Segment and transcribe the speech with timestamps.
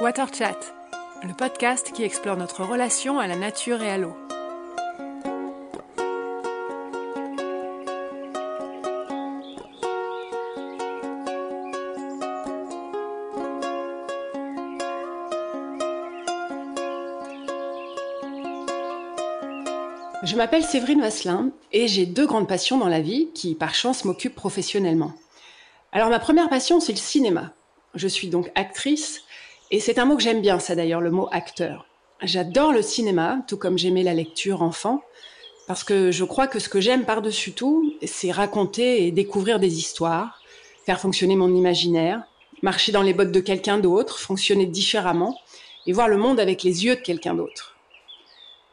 [0.00, 0.56] Water Chat,
[1.22, 4.16] le podcast qui explore notre relation à la nature et à l'eau.
[20.22, 24.06] Je m'appelle Séverine Vasselin et j'ai deux grandes passions dans la vie qui, par chance,
[24.06, 25.12] m'occupent professionnellement.
[25.92, 27.52] Alors ma première passion, c'est le cinéma.
[27.94, 29.24] Je suis donc actrice
[29.70, 31.86] et c'est un mot que j'aime bien, ça d'ailleurs, le mot acteur.
[32.22, 35.02] J'adore le cinéma, tout comme j'aimais la lecture enfant,
[35.66, 39.78] parce que je crois que ce que j'aime par-dessus tout, c'est raconter et découvrir des
[39.78, 40.40] histoires,
[40.84, 42.22] faire fonctionner mon imaginaire,
[42.62, 45.38] marcher dans les bottes de quelqu'un d'autre, fonctionner différemment,
[45.86, 47.76] et voir le monde avec les yeux de quelqu'un d'autre.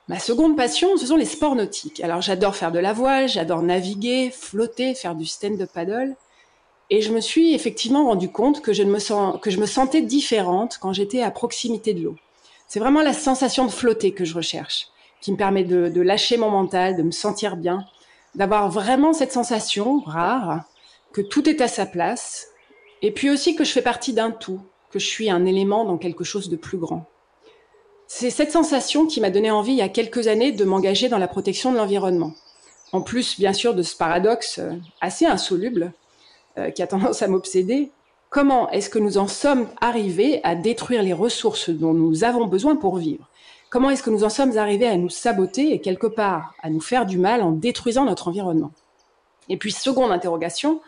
[0.08, 2.00] Ma seconde passion, ce sont les sports nautiques.
[2.00, 6.16] Alors j'adore faire de la voile, j'adore naviguer, flotter, faire du stand-up paddle.
[6.90, 11.32] Et je me suis effectivement rendu compte que je, me sentais différente quand j'étais à
[11.32, 12.16] proximité de l'eau.
[12.68, 14.88] C'est vraiment la sensation de flotter que je recherche,
[15.22, 17.86] qui me permet de, de lâcher mon mental, de me sentir bien,
[18.36, 20.64] d'avoir vraiment cette sensation rare
[21.11, 22.48] que tout est à sa place,
[23.02, 24.61] et puis aussi que je fais partie d'un tout,
[24.92, 27.06] que je suis un élément dans quelque chose de plus grand.
[28.08, 31.17] C'est cette sensation qui m'a donné envie il y a quelques années de m'engager dans
[31.17, 32.33] la protection de l'environnement.
[32.94, 35.92] En plus, bien sûr, de ce paradoxe euh, assez insoluble
[36.58, 37.91] euh, qui a tendance à m'obséder.
[38.30, 42.75] Comment est-ce que nous en sommes arrivés à détruire les ressources dont nous avons besoin
[42.75, 43.30] pour vivre?
[43.69, 46.81] Comment est-ce que nous en sommes arrivés à nous saboter et quelque part à nous
[46.81, 48.72] faire du mal en détruisant notre environnement?
[49.49, 50.81] Et puis, seconde interrogation,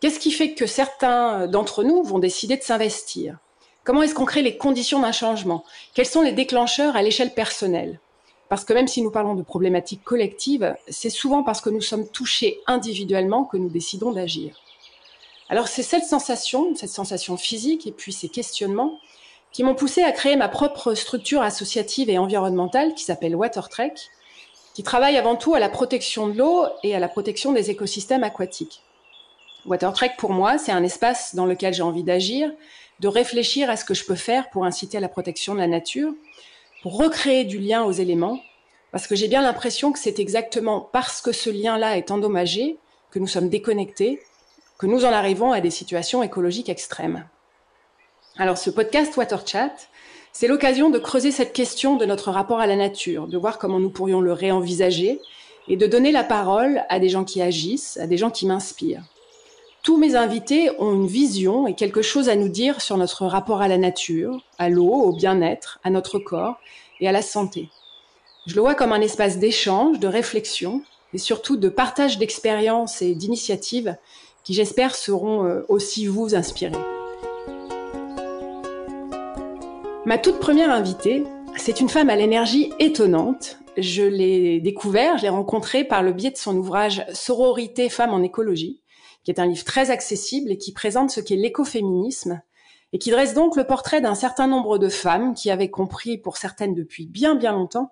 [0.00, 3.38] qu'est-ce qui fait que certains d'entre nous vont décider de s'investir?
[3.84, 5.64] Comment est-ce qu'on crée les conditions d'un changement?
[5.92, 8.00] Quels sont les déclencheurs à l'échelle personnelle?
[8.48, 12.08] Parce que même si nous parlons de problématiques collectives, c'est souvent parce que nous sommes
[12.08, 14.60] touchés individuellement que nous décidons d'agir.
[15.48, 18.98] Alors c'est cette sensation, cette sensation physique et puis ces questionnements
[19.52, 24.10] qui m'ont poussé à créer ma propre structure associative et environnementale qui s'appelle WaterTrek,
[24.74, 28.24] qui travaille avant tout à la protection de l'eau et à la protection des écosystèmes
[28.24, 28.82] aquatiques.
[29.66, 32.50] WaterTrek pour moi, c'est un espace dans lequel j'ai envie d'agir,
[33.00, 35.66] de réfléchir à ce que je peux faire pour inciter à la protection de la
[35.66, 36.12] nature,
[36.82, 38.40] pour recréer du lien aux éléments,
[38.92, 42.78] parce que j'ai bien l'impression que c'est exactement parce que ce lien-là est endommagé
[43.10, 44.20] que nous sommes déconnectés
[44.84, 47.24] que nous en arrivons à des situations écologiques extrêmes.
[48.36, 49.72] Alors ce podcast Water Chat,
[50.30, 53.80] c'est l'occasion de creuser cette question de notre rapport à la nature, de voir comment
[53.80, 55.22] nous pourrions le réenvisager
[55.68, 59.04] et de donner la parole à des gens qui agissent, à des gens qui m'inspirent.
[59.82, 63.62] Tous mes invités ont une vision et quelque chose à nous dire sur notre rapport
[63.62, 66.58] à la nature, à l'eau, au bien-être, à notre corps
[67.00, 67.70] et à la santé.
[68.46, 70.82] Je le vois comme un espace d'échange, de réflexion
[71.14, 73.96] et surtout de partage d'expériences et d'initiatives
[74.44, 76.72] qui j'espère seront euh, aussi vous inspirés.
[80.04, 81.24] Ma toute première invitée,
[81.56, 83.58] c'est une femme à l'énergie étonnante.
[83.78, 88.22] Je l'ai découvert, je l'ai rencontrée par le biais de son ouvrage Sororité femmes en
[88.22, 88.82] écologie,
[89.24, 92.42] qui est un livre très accessible et qui présente ce qu'est l'écoféminisme
[92.92, 96.36] et qui dresse donc le portrait d'un certain nombre de femmes qui avaient compris, pour
[96.36, 97.90] certaines depuis bien bien longtemps,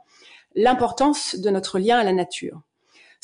[0.54, 2.60] l'importance de notre lien à la nature.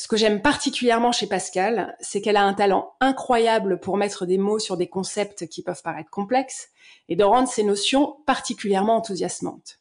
[0.01, 4.37] Ce que j'aime particulièrement chez Pascal, c'est qu'elle a un talent incroyable pour mettre des
[4.37, 6.69] mots sur des concepts qui peuvent paraître complexes
[7.09, 9.79] et de rendre ces notions particulièrement enthousiasmantes.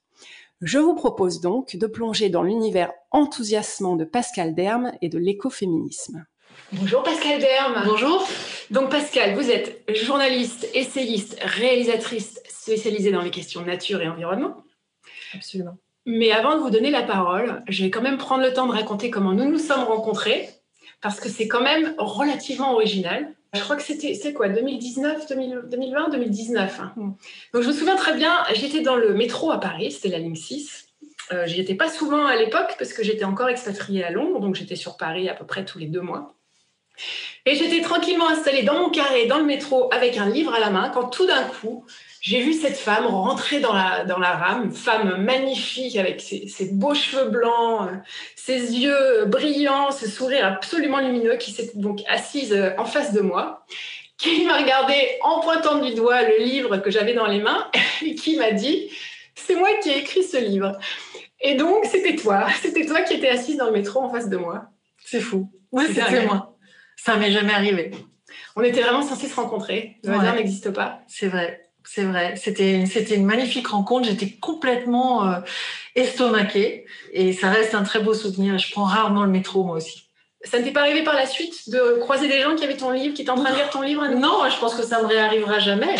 [0.61, 6.27] Je vous propose donc de plonger dans l'univers enthousiasmant de Pascal Derme et de l'écoféminisme.
[6.73, 7.85] Bonjour Pascal Derme.
[7.87, 8.27] Bonjour.
[8.73, 14.65] Donc Pascal, vous êtes journaliste, essayiste, réalisatrice spécialisée dans les questions de nature et environnement.
[15.33, 15.79] Absolument.
[16.11, 18.73] Mais avant de vous donner la parole, je vais quand même prendre le temps de
[18.73, 20.49] raconter comment nous nous sommes rencontrés,
[21.03, 23.31] parce que c'est quand même relativement original.
[23.53, 26.81] Je crois que c'était, c'est quoi, 2019, 2020, 2019.
[26.97, 30.35] Donc je me souviens très bien, j'étais dans le métro à Paris, c'était la ligne
[30.35, 30.87] 6.
[31.33, 34.55] Euh, j'y étais pas souvent à l'époque parce que j'étais encore expatriée à Londres, donc
[34.55, 36.35] j'étais sur Paris à peu près tous les deux mois.
[37.45, 40.71] Et j'étais tranquillement installée dans mon carré, dans le métro, avec un livre à la
[40.71, 41.85] main, quand tout d'un coup,
[42.21, 46.49] j'ai vu cette femme rentrer dans la, dans la rame, une femme magnifique avec ses,
[46.49, 47.97] ses beaux cheveux blancs, euh,
[48.35, 53.21] ses yeux brillants, ce sourire absolument lumineux qui s'est donc assise euh, en face de
[53.21, 53.65] moi,
[54.17, 57.71] qui m'a regardé en pointant du doigt le livre que j'avais dans les mains
[58.03, 58.91] et qui m'a dit
[59.37, 60.73] C'est moi qui ai écrit ce livre.
[61.41, 62.49] Et donc, c'était toi.
[62.63, 64.65] C'était toi qui étais assise dans le métro en face de moi.
[65.05, 65.49] C'est fou.
[65.71, 66.57] Oui, c'était moi.
[66.97, 67.93] Ça m'est jamais arrivé.
[68.57, 69.99] On était vraiment censés se rencontrer.
[70.03, 71.01] Le hasard n'existe pas.
[71.07, 71.68] C'est vrai.
[71.91, 72.35] C'est vrai.
[72.37, 74.07] C'était c'était une magnifique rencontre.
[74.09, 75.41] J'étais complètement euh,
[75.95, 78.59] estomaquée et ça reste un très beau souvenir.
[78.59, 80.05] Je prends rarement le métro moi aussi.
[80.45, 82.91] Ça ne t'est pas arrivé par la suite de croiser des gens qui avaient ton
[82.91, 85.07] livre, qui étaient en train de lire ton livre Non, je pense que ça me
[85.07, 85.97] réarrivera jamais.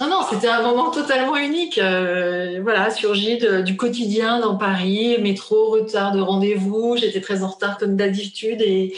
[0.00, 1.76] Non, non, c'était un moment totalement unique.
[1.76, 6.96] Euh, voilà, surgi du quotidien dans Paris, métro, retard de rendez-vous.
[6.96, 8.94] J'étais très en retard comme d'habitude et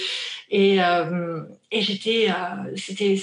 [0.56, 1.40] et, euh,
[1.72, 3.16] et j'étais, euh, c'était,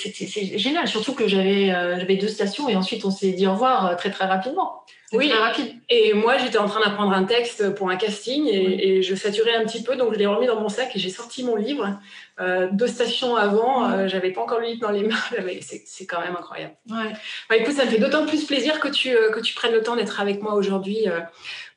[0.58, 0.86] génial.
[0.86, 4.26] Surtout que j'avais, j'avais deux stations et ensuite on s'est dit au revoir très très
[4.26, 4.84] rapidement.
[5.14, 5.74] Oui, très rapide.
[5.90, 9.56] Et moi, j'étais en train d'apprendre un texte pour un casting et, et, je saturais
[9.56, 11.98] un petit peu, donc je l'ai remis dans mon sac et j'ai sorti mon livre.
[12.40, 15.16] Euh, deux stations avant, euh, j'avais pas encore le livre dans les mains.
[15.62, 16.76] C'est quand même incroyable.
[16.90, 17.14] Ouais.
[17.50, 19.84] Bah, écoute, ça me fait d'autant plus plaisir que tu, euh, que tu prennes le
[19.84, 21.06] temps d'être avec moi aujourd'hui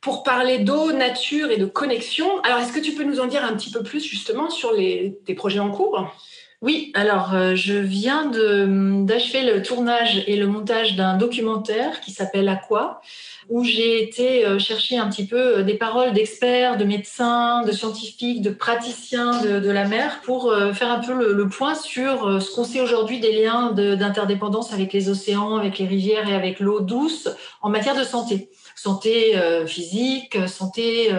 [0.04, 2.26] pour parler d'eau, nature et de connexion.
[2.42, 5.18] Alors, est-ce que tu peux nous en dire un petit peu plus justement sur les,
[5.24, 6.14] tes projets en cours?
[6.62, 13.02] Oui, alors je viens d'achever le tournage et le montage d'un documentaire qui s'appelle Aqua,
[13.50, 17.72] où j'ai été euh, chercher un petit peu euh, des paroles d'experts, de médecins, de
[17.72, 22.50] scientifiques, de praticiens de, la mer pour euh, faire un peu le, point sur ce
[22.54, 26.80] qu'on sait aujourd'hui des liens d'interdépendance avec les océans, avec les rivières et avec l'eau
[26.80, 27.28] douce
[27.60, 28.48] en matière de santé.
[28.74, 29.34] Santé
[29.66, 31.10] physique, santé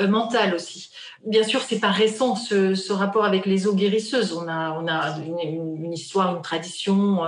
[0.00, 0.90] mentale aussi
[1.26, 4.32] bien sûr, c'est pas récent ce, rapport avec les eaux guérisseuses.
[4.32, 7.24] On a, on une, histoire, une tradition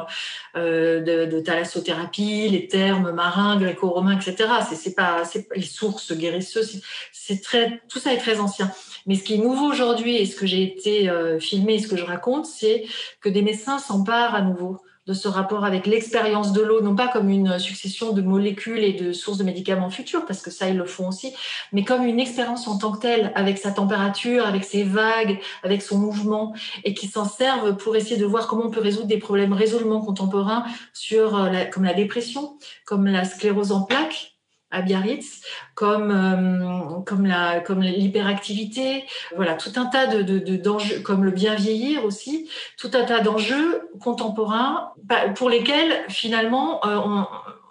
[0.56, 4.48] euh, de, thalassothérapie, les termes marins, gréco-romains, etc.
[4.70, 5.22] C'est, pas,
[5.54, 6.80] les sources guérisseuses.
[7.12, 8.70] C'est très, tout ça est très ancien.
[9.06, 11.96] Mais ce qui est nouveau aujourd'hui et ce que j'ai été euh, filmé ce que
[11.96, 12.84] je raconte, c'est
[13.20, 17.08] que des médecins s'emparent à nouveau de ce rapport avec l'expérience de l'eau, non pas
[17.08, 20.76] comme une succession de molécules et de sources de médicaments futurs, parce que ça, ils
[20.76, 21.32] le font aussi,
[21.72, 25.81] mais comme une expérience en tant que telle, avec sa température, avec ses vagues, avec
[25.81, 29.19] son mouvement, et qui s'en servent pour essayer de voir comment on peut résoudre des
[29.19, 30.64] problèmes résolument contemporains
[31.12, 34.38] euh, comme la dépression, comme la sclérose en plaques,
[34.70, 35.43] à Biarritz,
[35.75, 39.05] comme euh, comme la comme l'hyperactivité,
[39.35, 43.20] voilà tout un tas de, de, d'enjeux, comme le bien vieillir aussi, tout un tas
[43.20, 44.93] d'enjeux contemporains
[45.37, 47.23] pour lesquels finalement euh,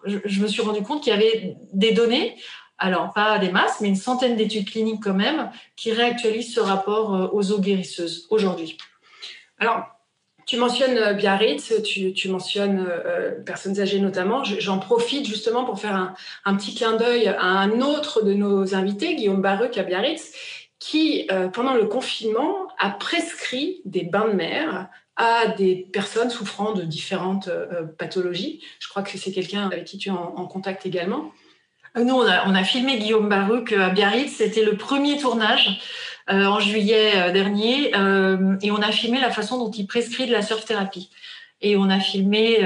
[0.05, 2.35] je, me suis rendu compte qu'il y avait des données,
[2.77, 7.13] alors pas des masses, mais une centaine d'études cliniques quand même qui réactualisent ce rapport
[7.13, 8.77] euh, aux eaux guérisseuses aujourd'hui.
[9.59, 9.96] Alors
[10.47, 14.43] tu mentionnes euh, Biarritz, tu, tu mentionnes euh, euh, personnes âgées notamment.
[14.45, 16.15] J'en profite justement pour faire
[16.45, 20.33] un, petit clin d'œil à un autre de nos invités, Guillaume Baruc à Biarritz,
[20.79, 26.83] qui, pendant le confinement, a prescrit des bains de mer à des personnes souffrant de
[26.83, 27.49] différentes
[27.97, 28.61] pathologies.
[28.79, 31.31] Je crois que c'est quelqu'un avec qui tu es en, contact également.
[31.95, 34.35] Nous, on a, on a, filmé Guillaume Baruc à Biarritz.
[34.35, 35.81] C'était le premier tournage.
[36.29, 40.27] Euh, en juillet euh, dernier, euh, et on a filmé la façon dont il prescrit
[40.27, 41.09] de la surf thérapie.
[41.61, 42.59] Et on a filmé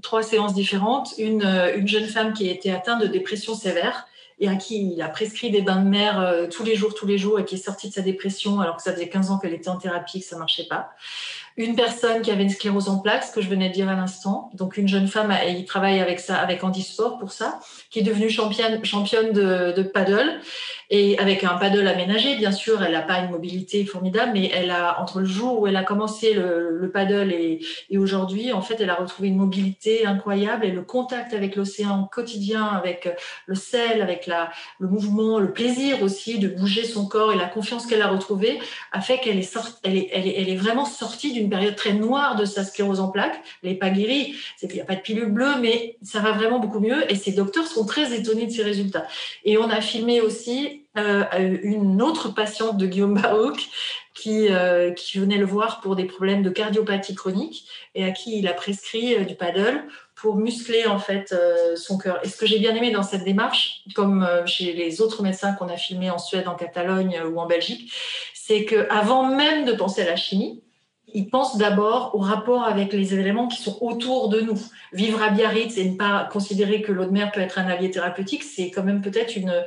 [0.00, 1.12] trois séances différentes.
[1.18, 1.42] Une,
[1.76, 4.06] une jeune femme qui a été atteinte de dépression sévère
[4.38, 7.18] et à qui il a prescrit des bains de mer tous les jours, tous les
[7.18, 9.52] jours, et qui est sortie de sa dépression alors que ça faisait 15 ans qu'elle
[9.52, 10.94] était en thérapie, que ça marchait pas
[11.56, 14.50] une personne qui avait une sclérose en plaques, que je venais de dire à l'instant.
[14.54, 17.60] Donc une jeune femme, et il travaille avec ça, avec Handisport pour ça,
[17.90, 20.40] qui est devenue championne, championne de, paddle
[20.90, 22.36] et avec un paddle aménagé.
[22.36, 25.66] Bien sûr, elle n'a pas une mobilité formidable, mais elle a entre le jour où
[25.66, 29.36] elle a commencé le, le paddle et, et aujourd'hui, en fait, elle a retrouvé une
[29.36, 33.08] mobilité incroyable et le contact avec l'océan quotidien, avec
[33.46, 34.50] le sel, avec la,
[34.80, 38.58] le mouvement, le plaisir aussi de bouger son corps et la confiance qu'elle a retrouvée
[38.92, 41.50] a fait qu'elle est, sorti, elle est, elle est, elle est vraiment sortie d'une une
[41.50, 43.40] période très noire de sa sclérose en plaques.
[43.62, 46.32] Elle n'est pas guérie, c'est qu'il n'y a pas de pilule bleue, mais ça va
[46.32, 47.10] vraiment beaucoup mieux.
[47.10, 49.06] Et ces docteurs sont très étonnés de ces résultats.
[49.44, 51.24] Et on a filmé aussi euh,
[51.62, 53.68] une autre patiente de Guillaume Barouk
[54.14, 58.38] qui, euh, qui venait le voir pour des problèmes de cardiopathie chronique et à qui
[58.38, 59.82] il a prescrit euh, du paddle
[60.14, 61.34] pour muscler en fait
[61.74, 62.20] son cœur.
[62.24, 65.68] Et ce que j'ai bien aimé dans cette démarche, comme chez les autres médecins qu'on
[65.68, 67.92] a filmés en Suède, en Catalogne ou en Belgique,
[68.32, 70.62] c'est que avant même de penser à la chimie,
[71.14, 74.60] ils pensent d'abord au rapport avec les éléments qui sont autour de nous.
[74.92, 77.90] Vivre à Biarritz et ne pas considérer que l'eau de mer peut être un allié
[77.90, 79.64] thérapeutique, c'est quand même peut-être une,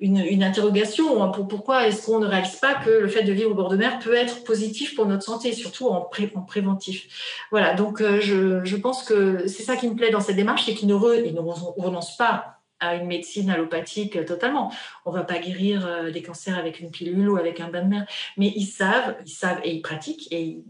[0.00, 1.30] une, interrogation.
[1.32, 3.76] Pour, pourquoi est-ce qu'on ne réalise pas que le fait de vivre au bord de
[3.76, 7.06] mer peut être positif pour notre santé, surtout en, en préventif?
[7.50, 10.64] Voilà, donc euh, je, je pense que c'est ça qui me plaît dans cette démarche,
[10.64, 11.40] c'est qu'ils ne, ne
[11.80, 14.72] renoncent pas à une médecine allopathique euh, totalement.
[15.04, 17.88] On va pas guérir euh, des cancers avec une pilule ou avec un bain de
[17.88, 18.06] mer,
[18.36, 20.64] mais ils savent, ils savent et ils pratiquent et ils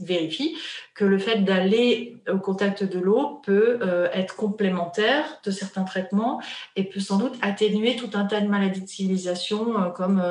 [0.00, 0.56] vérifient
[0.94, 6.40] que le fait d'aller au contact de l'eau peut euh, être complémentaire de certains traitements
[6.76, 10.22] et peut sans doute atténuer tout un tas de maladies de civilisation comme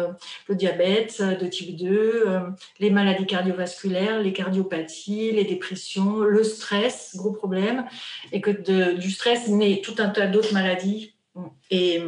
[0.48, 2.26] le diabète de type 2,
[2.80, 7.86] les maladies cardiovasculaires, les cardiopathies, les dépressions, le stress, gros problème,
[8.32, 8.52] et que
[8.94, 11.14] du stress naît tout un tas d'autres maladies
[11.72, 12.02] et,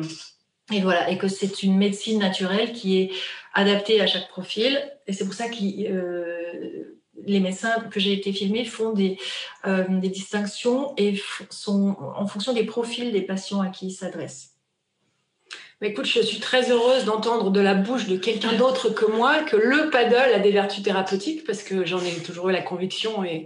[0.72, 3.12] et voilà, et que c'est une médecine naturelle qui est
[3.54, 4.80] adaptée à chaque profil.
[5.08, 9.18] Et c'est pour ça qu'il euh, les médecins que j'ai été filmés font des,
[9.66, 11.20] des distinctions et
[11.50, 14.55] sont en fonction des profils des patients à qui ils s'adressent.
[15.82, 19.58] Écoute, je suis très heureuse d'entendre de la bouche de quelqu'un d'autre que moi que
[19.58, 23.46] le paddle a des vertus thérapeutiques parce que j'en ai toujours eu la conviction et,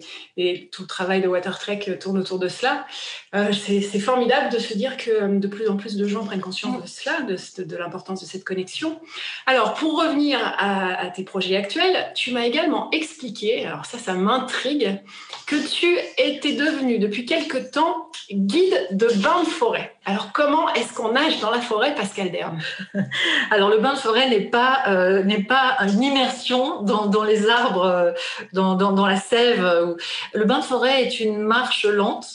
[0.72, 2.86] tout le travail de WaterTrek tourne autour de cela.
[3.34, 6.40] Euh, c'est formidable de se dire que euh, de plus en plus de gens prennent
[6.40, 9.00] conscience de cela, de, l'importance de cette connexion.
[9.48, 14.14] Alors, pour revenir à, à tes projets actuels, tu m'as également expliqué, alors ça, ça
[14.14, 15.02] m'intrigue,
[15.48, 19.96] que tu étais devenu depuis quelque temps guide de bain de forêt.
[20.10, 22.58] Alors, comment est-ce qu'on nage dans la forêt, Pascal Derme
[23.52, 28.12] Alors, le bain de forêt n'est pas, euh, une immersion dans, les arbres, euh,
[28.54, 29.96] dans, la sève.
[30.34, 32.26] Le bain de forêt est une marche lente.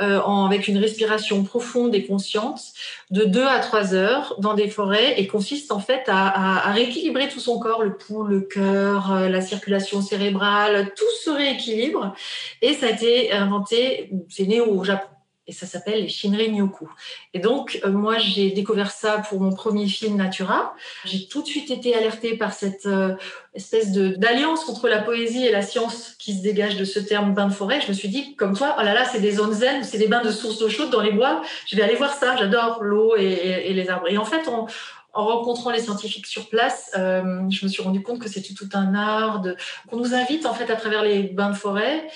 [0.00, 2.72] Euh, avec une respiration profonde et consciente
[3.12, 7.38] de 2 à 3 heures dans des forêts et consiste en fait à, rééquilibrer tout
[7.38, 12.12] son corps, le pouls, le cœur, la circulation cérébrale, tout se rééquilibre.
[12.60, 15.13] Et ça a été inventé, c'est né au Japon
[15.46, 16.88] et ça s'appelle les Shinrin Yoku.
[17.34, 20.74] Et donc, euh, moi, j'ai découvert ça pour mon premier film Natura.
[21.04, 23.14] J'ai tout de suite été alertée par cette euh,
[23.52, 27.46] espèce d'alliance entre la poésie et la science qui se dégage de ce terme bain
[27.46, 27.80] de forêt.
[27.82, 30.08] Je me suis dit, comme toi, oh là là, c'est des zones zen, c'est des
[30.08, 31.42] bains de sources d'eau chaude dans les bois.
[31.66, 32.36] Je vais aller voir ça.
[32.36, 34.08] J'adore l'eau et, les arbres.
[34.08, 34.66] Et en fait, en
[35.14, 38.94] rencontrant les scientifiques sur place, euh, je me suis rendu compte que c'était tout un
[38.94, 39.42] art,
[39.88, 42.08] qu'on nous invite en fait à travers les bains de forêt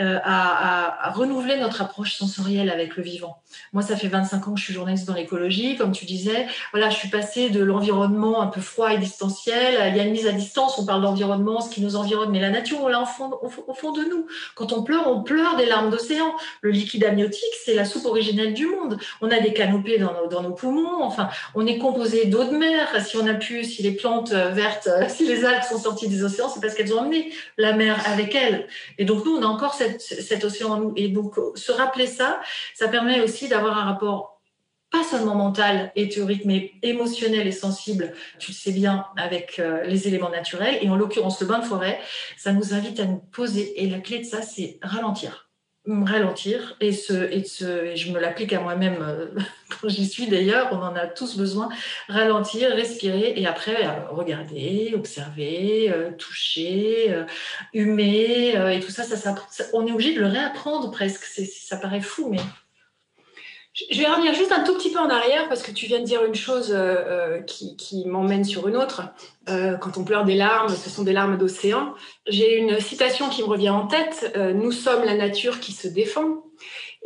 [0.00, 3.40] euh, à, renouveler notre approche sensorielle avec le vivant.
[3.72, 6.48] Moi, ça fait 25 ans que je suis journaliste dans l'écologie, comme tu disais.
[6.72, 9.76] Voilà, je suis passée de l'environnement un peu froid et distanciel.
[9.90, 10.76] Il y a une mise à distance.
[10.80, 14.02] On parle d'environnement, ce qui nous environne, mais la nature, on l'a au fond, de
[14.10, 14.26] nous.
[14.56, 16.34] Quand on pleure, on pleure des larmes d'océan.
[16.62, 18.98] Le liquide amniotique, c'est la soupe originelle du monde.
[19.20, 21.04] On a des canopées dans nos, dans nos poumons.
[21.04, 22.88] Enfin, on est composé d'eau de mer.
[23.06, 26.48] Si on a pu, si les plantes vertes, si les algues sont sorties des océans,
[26.48, 28.66] c'est parce qu'elles ont emmené la mer avec elles.
[28.98, 30.92] Et donc nous, on a encore cette cet océan en nous.
[30.96, 32.40] Et donc, se rappeler ça,
[32.74, 34.34] ça permet aussi d'avoir un rapport
[34.90, 39.82] pas seulement mental et théorique, mais émotionnel et sensible, tu le sais bien, avec euh,
[39.84, 40.78] les éléments naturels.
[40.82, 41.98] Et en l'occurrence, le bain de forêt,
[42.36, 43.82] ça nous invite à nous poser.
[43.82, 45.43] Et la clé de ça, c'est ralentir
[45.86, 49.26] ralentir et, ce, et, ce, et je me l'applique à moi-même euh,
[49.80, 51.68] quand j'y suis d'ailleurs, on en a tous besoin,
[52.08, 57.24] ralentir, respirer et après euh, regarder, observer, euh, toucher,
[57.72, 59.34] humer et tout ça, ça, ça,
[59.72, 62.40] on est obligé de le réapprendre presque, ça paraît fou mais
[63.90, 66.04] je vais revenir juste un tout petit peu en arrière parce que tu viens de
[66.04, 66.94] dire une chose euh,
[67.38, 69.02] euh, qui, m'emmène sur une autre.
[69.48, 71.92] Euh, quand on pleure des larmes, ce sont des larmes d'océan.
[72.28, 74.32] J'ai une citation qui me revient en tête.
[74.54, 76.43] Nous sommes la nature qui se défend.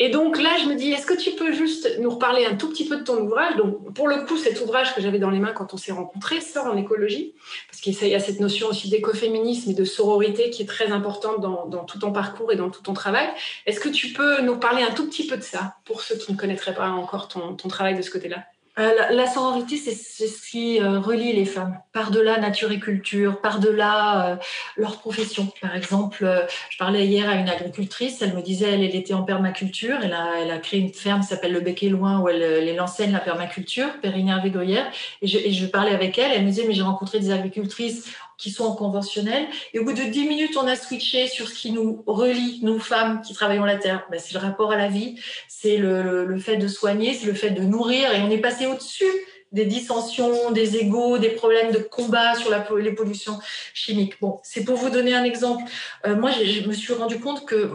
[0.00, 2.69] Et donc là, je me dis, est-ce que tu peux juste nous reparler un tout
[2.69, 3.57] petit peu de ton ouvrage?
[3.57, 6.40] Donc, pour le coup, cet ouvrage que j'avais dans les mains quand on s'est rencontrés
[6.40, 7.35] sort en écologie,
[7.69, 11.40] parce qu'il y a cette notion aussi d'écoféminisme et de sororité qui est très importante
[11.40, 13.28] dans, tout ton parcours et dans tout ton travail.
[13.67, 16.33] Est-ce que tu peux nous parler un tout petit peu de ça, pour ceux qui
[16.33, 18.45] ne connaîtraient pas encore ton travail de ce côté-là?
[18.78, 24.32] Euh, la, sororité, c'est ce qui euh, relie les femmes, par-delà nature et culture, par-delà
[24.32, 24.37] euh,
[24.76, 25.49] leur profession.
[25.61, 29.99] Par exemple, je parlais hier à une agricultrice, elle me disait, elle, était en permaculture,
[30.02, 33.12] elle a, créé une ferme qui s'appelle Le Bec et Loin, où elle, elle enseigne
[33.12, 34.87] la permaculture, Périnière Végoyère,
[35.23, 38.50] et et je parlais avec elle, elle me disait, mais j'ai rencontré des agricultrices qui
[38.50, 39.47] sont en conventionnel.
[39.75, 42.78] Et au bout de dix minutes, on a switché sur ce qui nous relie, nous
[42.78, 44.07] femmes qui travaillons la terre.
[44.11, 47.35] Ben, c'est le rapport à la vie, c'est le, le, fait de soigner, c'est le
[47.35, 48.12] fait de nourrir.
[48.14, 49.04] Et on est passé au-dessus
[49.52, 53.38] des dissensions, des égaux, des problèmes de combat sur la, les pollutions
[53.73, 54.21] chimiques.
[54.21, 55.64] Bon, c'est pour vous donner un exemple.
[56.07, 57.71] Euh, moi, je me suis rendu compte que,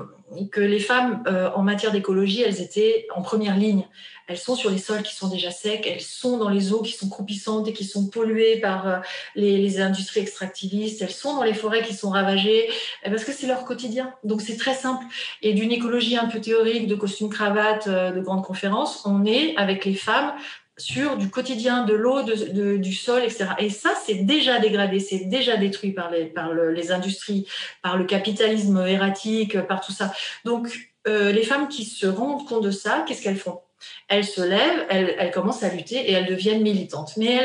[0.51, 3.88] que les femmes, euh, en matière d'écologie, elles étaient en première ligne
[4.27, 6.94] elles sont sur les sols qui sont déjà secs, elles sont dans les eaux qui
[6.94, 8.98] sont croupissantes et qui sont polluées par euh,
[9.36, 12.70] les, industries extractivistes, elles sont dans les forêts qui sont ravagées,
[13.03, 14.13] eh, parce que c'est leur quotidien.
[14.24, 15.03] Donc c'est très simple.
[15.42, 19.56] Et d'une écologie un peu théorique, de costume cravate, euh, de grandes conférences, on est
[19.58, 20.34] avec les femmes
[20.77, 23.50] sur du quotidien, de l'eau, du sol, etc.
[23.60, 27.48] Et ça, c'est déjà dégradé, c'est déjà détruit par les, par le, les industries,
[27.84, 30.12] par le capitalisme erratique, par tout ça.
[30.46, 33.60] Donc, euh, les femmes qui se rendent compte de ça, qu'est-ce qu'elles font?
[34.08, 37.13] Elles se lèvent, elles, commencent à lutter et elles deviennent militantes.
[37.18, 37.36] Mais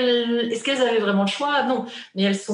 [0.51, 1.63] est-ce qu'elles avaient vraiment le choix?
[1.65, 1.87] Non.
[2.15, 2.51] Mais elles se,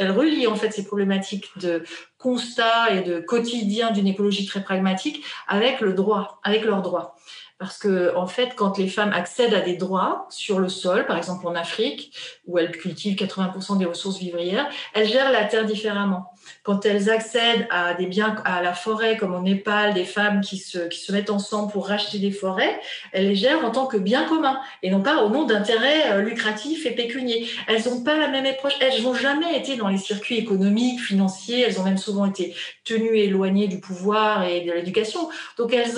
[0.00, 1.82] relient en fait ces problématiques de
[2.18, 7.16] constat et de quotidien d'une écologie très pragmatique avec le leurs droits.
[7.58, 11.18] Parce que, en fait, quand les femmes accèdent à des droits sur le sol, par
[11.18, 16.32] exemple en Afrique, où elles cultivent 80% des ressources vivrières, elles gèrent la terre différemment
[16.62, 20.58] quand elles accèdent à des biens, à la forêt, comme au Népal, des femmes qui
[20.58, 22.80] se, qui mettent ensemble pour racheter des forêts,
[23.12, 26.22] elles les gèrent en tant que bien commun et non pas au nom d'intérêts euh,
[26.22, 27.48] lucratifs et pécuniers.
[27.66, 28.74] Elles n'ont pas la même approche.
[28.80, 31.62] Elles n'ont jamais été dans les circuits économiques, financiers.
[31.62, 35.28] Elles ont même souvent été tenues éloignées du pouvoir et de l'éducation.
[35.56, 35.92] Donc elles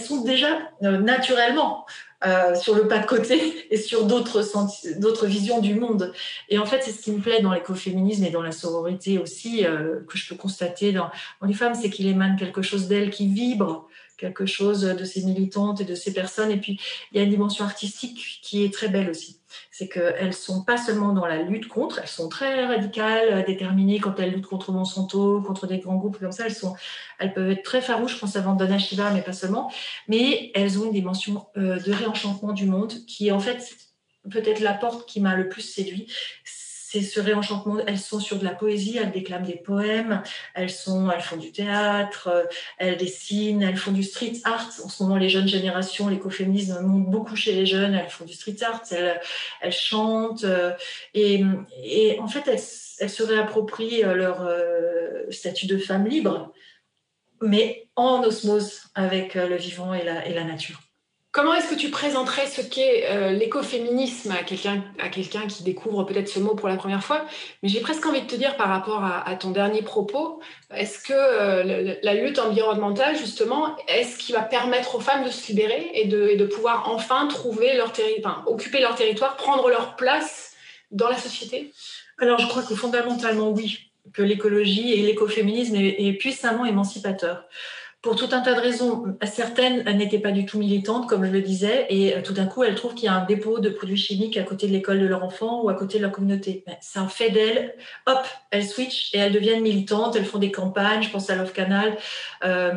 [0.00, 0.48] sont déjà
[0.82, 1.86] euh, naturellement
[2.26, 4.42] euh, sur le pas de côté et sur d'autres
[4.98, 6.12] d'autres visions du monde.
[6.48, 9.64] Et en fait, c'est ce qui me plaît dans l'écoféminisme et dans la sororité aussi,
[9.64, 11.10] euh, que je peux constater dans,
[11.40, 15.22] dans les femmes, c'est qu'il émane quelque chose d'elles qui vibre, quelque chose de ces
[15.24, 16.50] militantes et de ces personnes.
[16.50, 16.80] Et puis,
[17.12, 19.37] il y a une dimension artistique qui est très belle aussi
[19.70, 24.00] c'est qu'elles sont pas seulement dans la lutte contre, elles sont très radicales, euh, déterminées
[24.00, 26.46] quand elles luttent contre Monsanto, contre des grands groupes comme ça.
[26.46, 26.74] Elles sont,
[27.18, 28.14] elles peuvent être très farouches.
[28.14, 29.70] Je pense à Vandana Shiva, mais pas seulement.
[30.08, 33.76] Mais elles ont une dimension euh, de réenchantement du monde qui est en fait
[34.30, 36.06] peut-être la porte qui m'a le plus séduit
[36.90, 37.78] c'est ce réenchantement.
[37.86, 40.22] Elles sont sur de la poésie, elles déclament des poèmes,
[40.54, 42.44] elles sont, elles font du théâtre, euh,
[42.78, 44.70] elles dessinent, elles font du street art.
[44.82, 47.94] En ce moment, les jeunes générations, l'écoféminisme monte beaucoup chez les jeunes.
[47.94, 50.72] Elles font du street art, elles, chantent euh,
[51.12, 51.44] et,
[52.20, 54.48] en fait, elles, se réapproprient euh, leur
[55.30, 56.54] statut de femme libre,
[57.42, 60.87] mais en osmose avec le vivant et la nature.
[61.30, 66.38] Comment est-ce que tu présenterais ce qu'est euh, l'écoféminisme à quelqu'un qui découvre peut-être ce
[66.38, 67.26] mot pour la première fois?
[67.62, 70.40] Mais j'ai presque envie de te dire par rapport à, ton dernier propos,
[70.74, 75.48] est-ce que euh, la lutte environnementale, justement, est-ce qui va permettre aux femmes de se
[75.48, 80.54] libérer et de, pouvoir enfin trouver leur enfin, occuper leur territoire, prendre leur place
[80.92, 81.72] dans la société?
[82.20, 87.44] Alors, je crois que fondamentalement, oui, que l'écologie et l'écoféminisme est puissamment émancipateur
[88.00, 89.16] pour tout un tas de raisons.
[89.24, 92.62] Certaines n'étaient pas du tout militantes, comme je le disais, et euh, tout d'un coup,
[92.62, 95.06] elles trouvent qu'il y a un dépôt de produits chimiques à côté de l'école de
[95.06, 96.62] leur enfant ou à côté de leur communauté.
[96.66, 97.74] Ben, c'est un fait d'elles.
[98.06, 98.20] Hop,
[98.52, 100.14] elles switchent et elles deviennent militantes.
[100.14, 101.02] Elles font des campagnes.
[101.02, 101.96] Je pense à Love Canal
[102.44, 102.72] euh,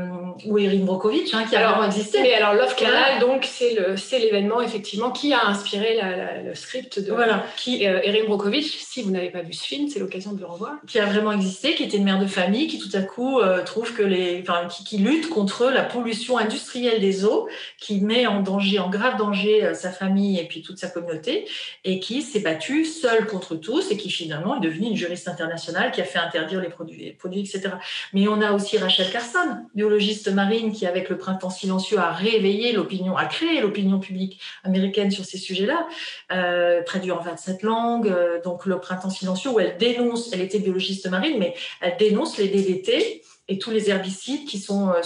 [0.48, 2.22] ou Erin Brokovich, hein, qui a alors, existé.
[2.24, 7.12] Mais alors Love Canal, donc c'est l'événement effectivement qui a inspiré la, le script de
[7.12, 7.46] voilà.
[7.58, 8.80] qui euh, Erin Brokovich.
[8.80, 10.74] Si vous n'avez pas vu ce film, c'est l'occasion de le revoir.
[10.88, 13.64] Qui a vraiment existé, qui était une mère de famille, qui tout à coup euh,
[13.64, 14.98] trouve que les, enfin, qui, qui
[15.30, 19.92] contre la pollution industrielle des eaux qui met en danger, en grave danger euh, sa
[19.92, 21.46] famille et puis toute sa communauté
[21.84, 25.92] et qui s'est battue seule contre tous et qui finalement est devenue une juriste internationale
[25.92, 27.72] qui a fait interdire les produits, etc.
[28.14, 32.72] Mais on a aussi Rachel Carson, biologiste marine qui avec le printemps silencieux a réveillé
[32.72, 35.88] l'opinion, a créé l'opinion publique américaine sur ces sujets-là,
[36.86, 41.10] traduit en 27 langues, euh, donc le printemps silencieux où elle dénonce, elle était biologiste
[41.10, 45.02] marine, mais elle dénonce les DDT et tous les herbicides qui sont euh,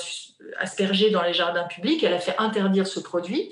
[0.59, 2.03] aspergés dans les jardins publics.
[2.03, 3.51] Elle a fait interdire ce produit.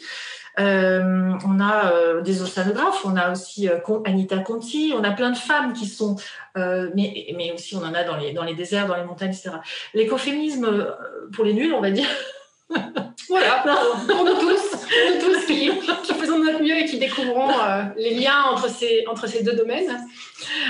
[0.60, 3.67] Euh, on a euh, des océanographes, on a aussi
[4.06, 6.15] Anita Conti, on a plein de femmes qui sont,
[6.56, 9.52] mais, mais aussi on en a dans les, dans les déserts, dans les montagnes, etc.
[9.96, 10.96] L'écoféminisme,
[11.34, 12.08] pour les nuls, on va dire,
[13.29, 13.63] voilà,
[14.07, 17.83] pour nous tous, pour nous tous qui, faisons de notre mieux et qui découvrons euh,
[17.97, 19.97] les liens entre ces, entre ces deux domaines.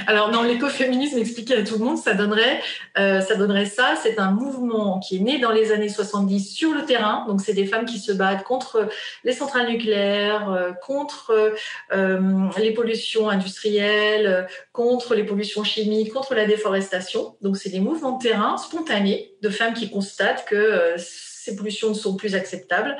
[0.07, 2.61] Alors, dans l'écoféminisme expliqué à tout le monde, ça donnerait,
[2.97, 3.35] euh, ça
[3.65, 3.95] ça.
[4.01, 7.25] C'est un mouvement qui est né dans les années 70 sur le terrain.
[7.27, 8.87] Donc, c'est des femmes qui se battent contre
[9.23, 11.53] les centrales nucléaires, euh, contre
[11.91, 17.35] les pollutions industrielles, contre les pollutions chimiques, contre la déforestation.
[17.41, 20.95] Donc, c'est des mouvements de terrain spontanés de femmes qui constatent que
[21.43, 22.97] ces pollutions ne sont plus acceptables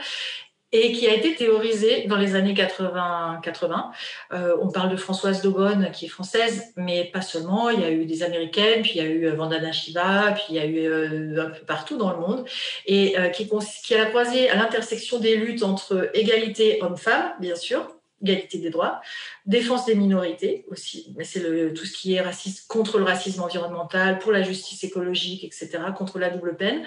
[0.74, 3.42] et qui a été théorisé dans les années 80.
[3.44, 3.92] 80.
[4.34, 7.70] Euh, on parle de Françoise Daubonne, qui est française, mais pas seulement.
[7.70, 10.46] Il y a eu des Américaines, puis il y a eu euh, Vandana Shiva, puis
[10.50, 12.46] il y a eu euh, un peu partout dans le monde,
[12.88, 13.48] et qui,
[13.84, 17.88] qui a croisé à l'intersection des luttes entre égalité homme-femme, bien sûr,
[18.24, 19.02] égalité des droits,
[19.46, 21.42] défense des minorités aussi, mais c'est
[21.74, 26.20] tout ce qui est raciste, contre le racisme environnemental, pour la justice écologique, etc., contre
[26.20, 26.84] la double peine,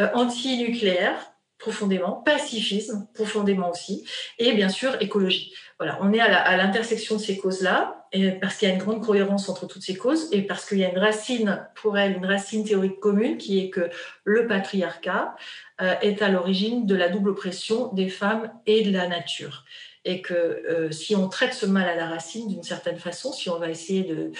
[0.00, 4.04] euh, anti-nucléaire, profondément, pacifisme, profondément aussi,
[4.38, 5.54] et bien sûr écologie.
[5.78, 8.06] Voilà, on est à l'intersection de ces causes-là,
[8.40, 10.84] parce qu'il y a une grande cohérence entre toutes ces causes, et parce qu'il y
[10.84, 13.88] a une racine, pour elle, une racine théorique commune, qui est que
[14.24, 15.34] le patriarcat
[15.80, 19.64] euh, est à l'origine de la double oppression des femmes et de la nature
[20.06, 23.50] et que euh, si on traite ce mal à la racine d'une certaine façon, si
[23.50, 24.30] on va essayer de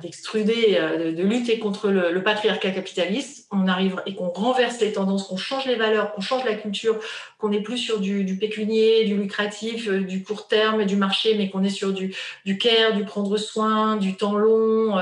[0.00, 5.28] d'extruder, euh, de, lutter contre le, patriarcat capitaliste, on arrive et qu'on renverse les tendances,
[5.28, 6.98] qu'on change les valeurs, qu'on change la culture,
[7.36, 11.34] qu'on n'est plus sur du, du, pécunier, du lucratif, euh, du court terme, du marché,
[11.36, 12.14] mais qu'on est sur du,
[12.46, 14.96] du care, du prendre soin, du temps long,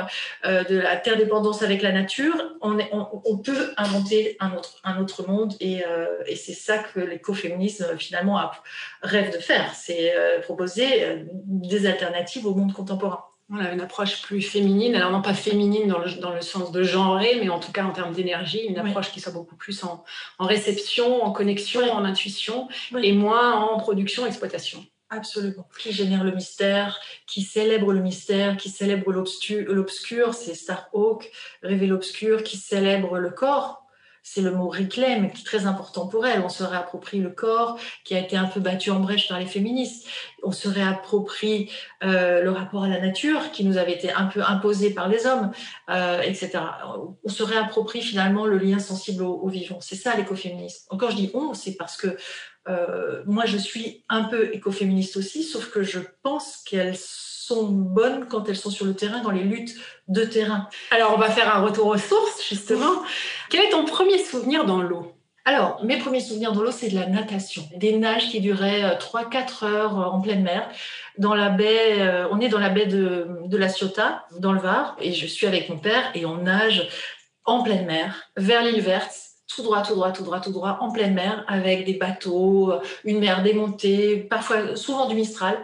[0.45, 5.01] de la terre dépendance avec la nature, on, est, on, peut inventer un autre, un
[5.01, 5.83] autre monde et,
[6.27, 8.41] et c'est ça que l'écoféminisme finalement
[9.03, 13.25] rêve de faire, c'est proposer des alternatives au monde contemporain.
[13.51, 16.83] Voilà, une approche plus féminine, alors non pas féminine dans le, dans le sens de
[16.83, 20.03] genrer, mais en tout cas en termes d'énergie, une approche qui soit beaucoup plus en,
[20.39, 22.69] en réception, en connexion, en intuition,
[23.03, 24.85] et moins en production, exploitation.
[25.11, 25.69] Absolument.
[25.79, 31.31] Qui génère le mystère, qui célèbre le mystère, qui célèbre l'obscur, c'est Starhawk,
[31.63, 33.84] Rêver l'obscur, qui célèbre le corps,
[34.27, 36.41] c'est le mot reclaim qui est très important pour elle.
[36.41, 39.45] On se réapproprie le corps qui a été un peu battu en brèche par les
[39.45, 40.09] féministes.
[40.43, 41.71] On se réapproprie
[42.03, 45.27] euh, le rapport à la nature qui nous avait été un peu imposé par les
[45.27, 45.53] hommes,
[45.91, 46.59] euh, etc.
[47.23, 49.79] On se réapproprie finalement le lien sensible au, vivant.
[49.83, 50.87] C'est ça l'écoféminisme.
[50.89, 52.17] Encore je dis on, c'est parce que
[52.67, 56.97] euh, moi je suis un peu écoféministe aussi, sauf que je pense qu'elles
[57.47, 59.75] sont bonnes quand elles sont sur le terrain, dans les luttes
[60.09, 60.69] de terrain.
[60.91, 63.03] Alors, on va faire un retour aux sources, justement.
[63.51, 65.13] Quel est ton premier souvenir dans l'eau?
[65.47, 67.63] Alors, mes premiers souvenirs dans l'eau, c'est de la natation.
[67.77, 70.67] Des nages qui duraient 3-4 euh, heures euh, en pleine mer.
[71.19, 74.61] Dans la baie, euh, on est dans la baie de, de la Ciotat, dans le
[74.61, 76.89] Var, et je suis avec mon père et on nage
[77.45, 79.15] en pleine mer, vers l'île verte,
[79.47, 82.73] tout droit, tout droit, tout droit, tout droit, en pleine mer, avec des bateaux,
[83.05, 85.57] une mer démontée, parfois, souvent du Mistral,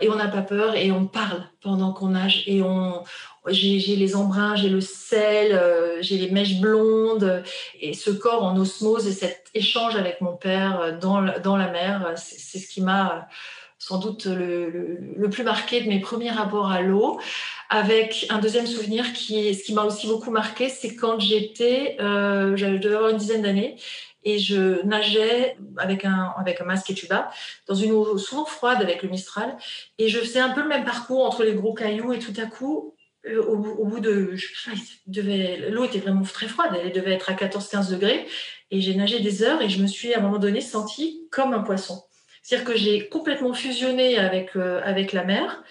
[0.00, 3.02] et on n'a pas peur et on parle pendant qu'on nage et on,
[3.46, 7.42] j'ai les embruns, j'ai le sel, euh, j'ai les mèches blondes
[7.80, 12.14] et ce corps en osmose et cet échange avec mon père dans, dans la mer,
[12.16, 13.28] c'est ce qui m'a
[13.78, 17.20] sans doute le, le, plus marqué de mes premiers rapports à l'eau.
[17.70, 22.56] Avec un deuxième souvenir qui ce qui m'a aussi beaucoup marqué, c'est quand j'étais, euh,
[22.56, 23.76] j'avais avoir une dizaine d'années
[24.24, 27.30] et je nageais avec un, avec un masque et tuba
[27.66, 29.56] dans une eau souvent froide avec le Mistral
[29.98, 32.46] et je faisais un peu le même parcours entre les gros cailloux et tout à
[32.46, 32.94] coup
[33.26, 34.34] euh, au, bout de,
[35.70, 38.26] l'eau était vraiment très froide, elle devait être à 14-15 degrés
[38.70, 41.52] et j'ai nagé des heures et je me suis à un moment donné senti comme
[41.52, 42.02] un poisson.
[42.42, 45.62] C'est-à-dire que j'ai complètement fusionné avec, euh, avec la mer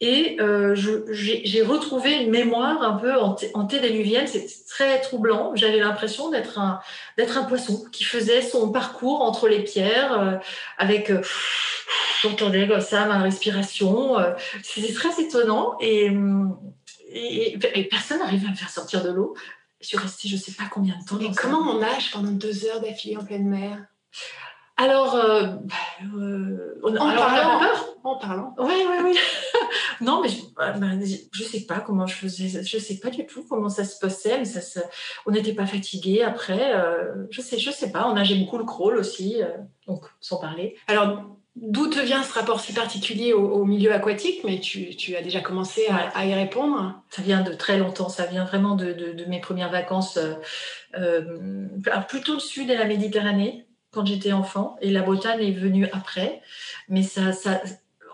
[0.00, 3.14] et euh, j'ai retrouvé une mémoire un peu
[3.54, 4.26] antédiluvienne.
[4.26, 5.52] C'est très troublant.
[5.54, 6.80] J'avais l'impression d'être un,
[7.16, 10.36] d'être un poisson qui faisait son parcours entre les pierres euh,
[10.78, 11.10] avec.
[11.10, 11.22] Euh,
[12.22, 14.18] J'entendais comme ça ma respiration.
[14.18, 14.32] Euh,
[14.62, 16.10] C'était très étonnant et,
[17.10, 17.58] et,
[17.90, 19.34] personne n'arrivait à me faire sortir de l'eau.
[19.80, 21.16] Je suis restée je ne sais pas combien de temps.
[21.20, 23.78] Mais comment on nage pendant deux heures d'affilée en pleine mer?
[24.78, 25.74] Alors, euh, bah,
[26.18, 27.60] euh, on, en parlant,
[28.04, 28.54] en parlant.
[28.58, 29.18] Oui, oui, oui.
[30.02, 30.74] non, mais je, bah,
[31.32, 32.62] je sais pas comment je faisais.
[32.62, 34.82] Je sais pas du tout comment ça se passait, mais ça
[35.24, 36.74] on n'était pas fatigué après.
[36.74, 38.06] Euh, je sais, je sais pas.
[38.06, 39.48] On nageait beaucoup le crawl aussi, euh,
[39.86, 40.76] donc sans parler.
[40.88, 41.22] Alors,
[41.56, 44.44] d'où te vient ce rapport si particulier au, milieu aquatique?
[44.44, 47.00] Mais tu, tu, as déjà commencé à, y répondre.
[47.08, 48.10] Ça vient de très longtemps.
[48.10, 50.18] Ça vient vraiment de, de, de mes premières vacances,
[50.98, 51.66] euh,
[52.08, 53.65] plutôt le sud de la Méditerranée
[53.96, 56.42] quand j'étais enfant et la Bretagne est venue après.
[56.88, 57.60] Mais ça, ça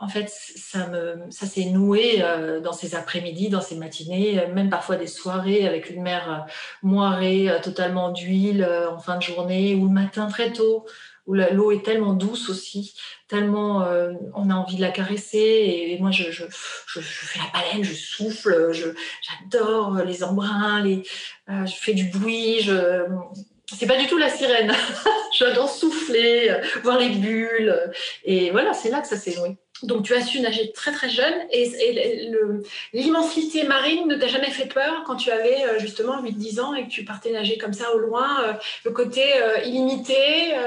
[0.03, 4.53] en fait, ça, me, ça s'est noué euh, dans ces après-midi, dans ces matinées, euh,
[4.53, 9.77] même parfois des soirées avec une mer euh, moirée, totalement d'huile en fin de journée,
[9.77, 10.87] ou le matin très tôt,
[11.27, 12.97] où l'eau est tellement douce aussi,
[13.29, 13.87] tellement
[14.35, 15.38] on a envie de la caresser.
[15.38, 21.05] Et, moi, je, fais la baleine, je souffle, j'adore les embruns, les,
[21.47, 23.07] je fais du bruit, je,
[23.66, 24.72] c'est pas du tout la sirène.
[25.38, 27.92] J'adore souffler, voir les bulles.
[28.25, 29.57] Et voilà, c'est là que ça s'est noué.
[29.83, 32.31] Donc tu as su nager très très jeune et,
[32.92, 36.85] l'immensité marine ne t'a jamais fait peur quand tu avais euh, justement 8-10 ans et
[36.85, 38.53] que tu partais nager comme ça au loin euh,
[38.85, 40.14] Le côté euh, illimité,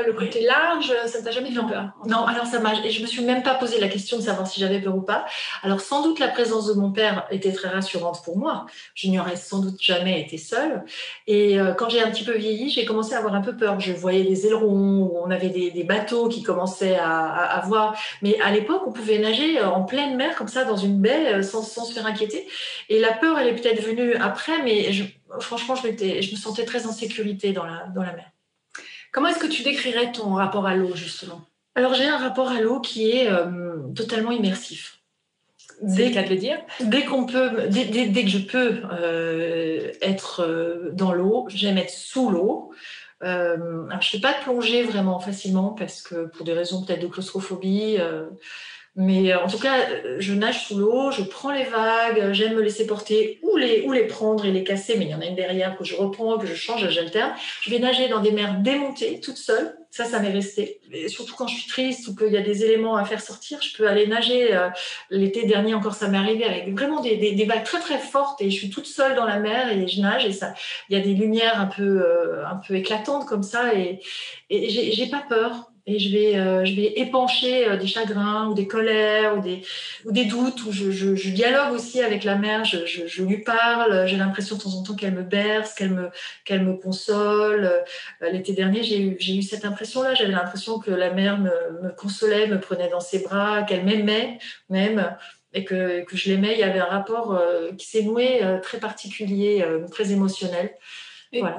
[0.05, 2.73] le côté large, ça ne t'a jamais fait peur Non, alors ça m'a...
[2.83, 5.01] Et je me suis même pas posé la question de savoir si j'avais peur ou
[5.01, 5.25] pas.
[5.63, 8.65] Alors sans doute la présence de mon père était très rassurante pour moi.
[8.95, 10.83] Je n'y aurais sans doute jamais été seule.
[11.27, 13.79] Et quand j'ai un petit peu vieilli, j'ai commencé à avoir un peu peur.
[13.79, 17.95] Je voyais des ailerons, on avait des, bateaux qui commençaient à, à, à voir.
[18.21, 20.99] Mais à l'époque, on pouvait pouvais nager euh, en pleine mer comme ça dans une
[20.99, 22.47] baie euh, sans, sans se faire inquiéter.
[22.89, 25.03] Et la peur, elle est peut-être venue après, mais je,
[25.39, 28.25] franchement, je, je me sentais très en sécurité dans la, dans la mer.
[29.11, 31.41] Comment est-ce que tu décrirais ton rapport à l'eau, justement?
[31.75, 34.99] Alors, j'ai un rapport à l'eau qui est euh, totalement immersif.
[35.81, 36.57] Dès, de le dire?
[36.79, 38.81] Dès qu'on peut, dès, dès, que je peux
[40.01, 42.71] être dans l'eau, j'aime être sous l'eau.
[43.23, 46.83] Euh, alors je ne fais pas de plongée vraiment facilement parce que pour des raisons
[46.83, 47.97] peut-être de claustrophobie,
[48.97, 52.55] Mais euh, en tout cas, euh, je nage sous l'eau, je prends les vagues, j'aime
[52.55, 55.19] me laisser porter ou les, ou les prendre et les casser, mais il y en
[55.19, 57.33] a une derrière que je reprends, que je change, j'alterne.
[57.61, 59.75] Je vais nager dans des mers démontées, toute seule.
[59.91, 60.79] Ça, ça m'est resté.
[60.93, 63.61] Et surtout quand je suis triste ou qu'il y a des éléments à faire sortir,
[63.61, 64.53] je peux aller nager.
[64.53, 64.69] Euh,
[65.09, 68.49] l'été dernier encore, ça m'est arrivé avec vraiment des, des, vagues très très fortes et
[68.49, 70.53] je suis toute seule dans la mer et je nage et ça,
[70.89, 72.03] il y a des lumières un peu,
[72.45, 73.99] un peu éclatantes comme ça et,
[74.49, 78.53] et j'ai pas peur et je vais, euh, je vais épancher euh, des chagrins ou
[78.55, 79.61] des colères ou des,
[80.05, 83.43] ou des doutes, où je, je, je dialogue aussi avec la mère, je, je, lui
[83.43, 86.09] parle, j'ai l'impression de temps en temps qu'elle me berce, qu'elle me,
[86.49, 87.65] me console.
[88.21, 91.51] Euh, l'été dernier, j'ai eu, j'ai eu cette impression-là, j'avais l'impression que la mère me,
[91.83, 95.15] me consolait, me prenait dans ses bras, qu'elle m'aimait même
[95.53, 96.53] et que, que je l'aimais.
[96.53, 97.39] Il y avait un rapport
[97.77, 100.71] qui s'est noué très particulier, très émotionnel.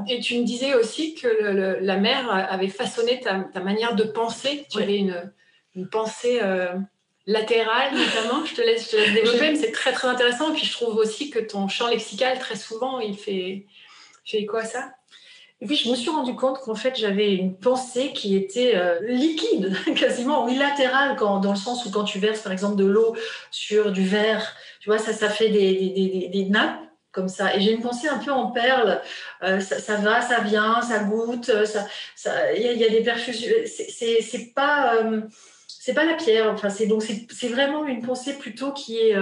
[0.08, 1.28] Et, tu me disais aussi que
[1.80, 4.66] la mère avait façonné ta, manière de penser.
[4.70, 5.32] Tu avais une,
[5.74, 6.74] une pensée euh,
[7.26, 8.44] latérale, notamment.
[8.44, 10.50] je, te laisse, je te laisse développer, mais c'est très, très intéressant.
[10.52, 13.66] Et puis, je trouve aussi que ton champ lexical, très souvent, il fait,
[14.24, 14.90] fait quoi ça
[15.62, 19.00] et puis je me suis rendu compte qu'en fait j'avais une pensée qui était euh,
[19.00, 23.16] liquide, quasiment unilatérale, quand, dans le sens où quand tu verses par exemple de l'eau
[23.50, 26.78] sur du verre, tu vois, ça, ça fait des, des, des, des nappes
[27.28, 27.54] ça.
[27.56, 29.00] Et j'ai une pensée un peu en perles.
[29.42, 31.48] Euh, ça, va, ça vient, ça goûte.
[31.48, 33.48] Euh, ça, il y, a des perfusions.
[33.66, 34.96] C'est pas.
[34.96, 35.22] Euh,
[35.68, 36.50] c'est pas la pierre.
[36.52, 39.14] Enfin, c'est donc c'est vraiment une pensée plutôt qui est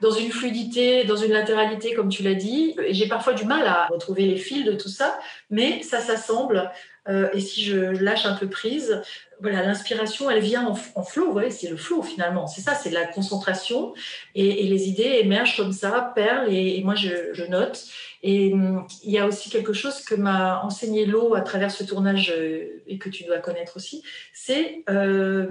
[0.00, 2.76] dans une fluidité, dans une latéralité, comme tu l'as dit.
[2.90, 5.18] J'ai parfois du mal à retrouver les fils de tout ça,
[5.50, 6.70] mais ça s'assemble.
[7.08, 9.02] Et si je lâche un peu prise,
[9.40, 12.46] voilà, l'inspiration, elle vient en, en flow, ouais, c'est le flow finalement.
[12.46, 13.92] C'est ça, c'est la concentration
[14.34, 17.84] et, les idées émergent comme ça, perlent et, moi je, note.
[18.22, 21.84] Et hum, il y a aussi quelque chose que m'a enseigné l'eau à travers ce
[21.84, 25.46] tournage euh, et que tu dois connaître aussi, c'est euh,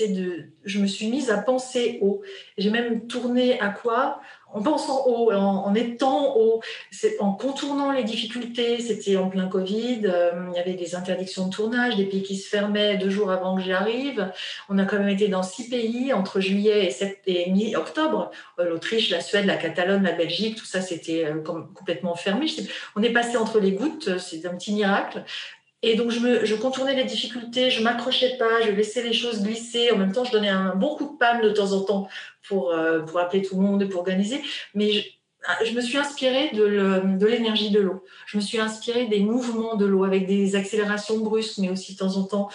[0.00, 2.22] de, je me suis mise à penser haut.
[2.56, 4.20] J'ai même tourné à quoi?
[4.52, 6.60] En pensant haut, en, étant haut,
[7.20, 8.80] en contournant les difficultés.
[8.80, 12.36] C'était en plein Covid, euh, il y avait des interdictions de tournage, des pays qui
[12.36, 14.30] se fermaient deux jours avant que j'y arrive.
[14.68, 16.88] On a quand même été dans six pays entre juillet
[17.26, 18.30] et, et mi-octobre.
[18.58, 22.46] Euh, L'Autriche, la Suède, la Catalogne, la Belgique, tout ça c'était euh, complètement fermé.
[22.96, 25.24] On est passé entre les gouttes, c'est un petit miracle.
[25.82, 29.92] Et donc, je, contournais les difficultés, je m'accrochais pas, je laissais les choses glisser.
[29.92, 32.08] En même temps, je donnais un bon coup de panne de temps en temps
[32.48, 34.42] pour, euh, appeler tout le monde, pour organiser.
[34.74, 35.08] Mais je,
[35.46, 38.04] ah, je me suis inspirée de l'énergie de l'eau.
[38.26, 41.98] Je me suis inspirée des mouvements de l'eau avec des accélérations brusques, mais aussi de
[41.98, 42.48] temps en temps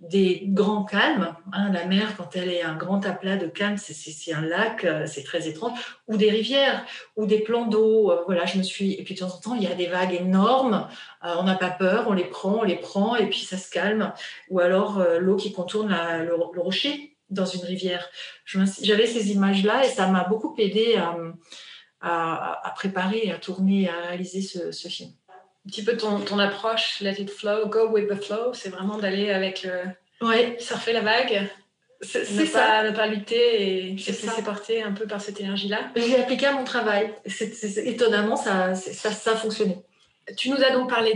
[0.00, 1.34] des grands calmes.
[1.52, 5.06] Hein, la mer, quand elle est un grand aplat de calme, c'est un lac, euh,
[5.06, 6.84] c'est très étrange, ou des rivières,
[7.16, 8.10] ou des plans d'eau.
[8.10, 8.94] Euh, voilà, je me suis.
[8.94, 10.88] Et puis de temps en temps, il y a des vagues énormes.
[11.24, 13.70] Euh, on n'a pas peur, on les prend, on les prend, et puis ça se
[13.70, 14.12] calme.
[14.48, 18.08] Ou alors l'eau qui contourne la, le, rocher dans une rivière.
[18.44, 21.16] J'avais ces images-là et ça m'a beaucoup aidé à,
[22.00, 25.10] à, à, préparer, à tourner, à réaliser ce, ce film
[25.66, 28.98] un petit peu ton, ton, approche, let it flow, go with the flow, c'est vraiment
[28.98, 30.26] d'aller avec le.
[30.26, 30.56] Ouais.
[30.58, 31.48] Surfer la vague.
[32.02, 32.82] C'est ça.
[32.82, 35.90] ne pas lutter et se laisser porter un peu par cette énergie-là.
[35.96, 37.14] J'ai appliqué à mon travail.
[37.84, 39.84] Étonnamment, ça, ça, ça a fonctionné.
[40.36, 41.14] Tu nous as donc parlé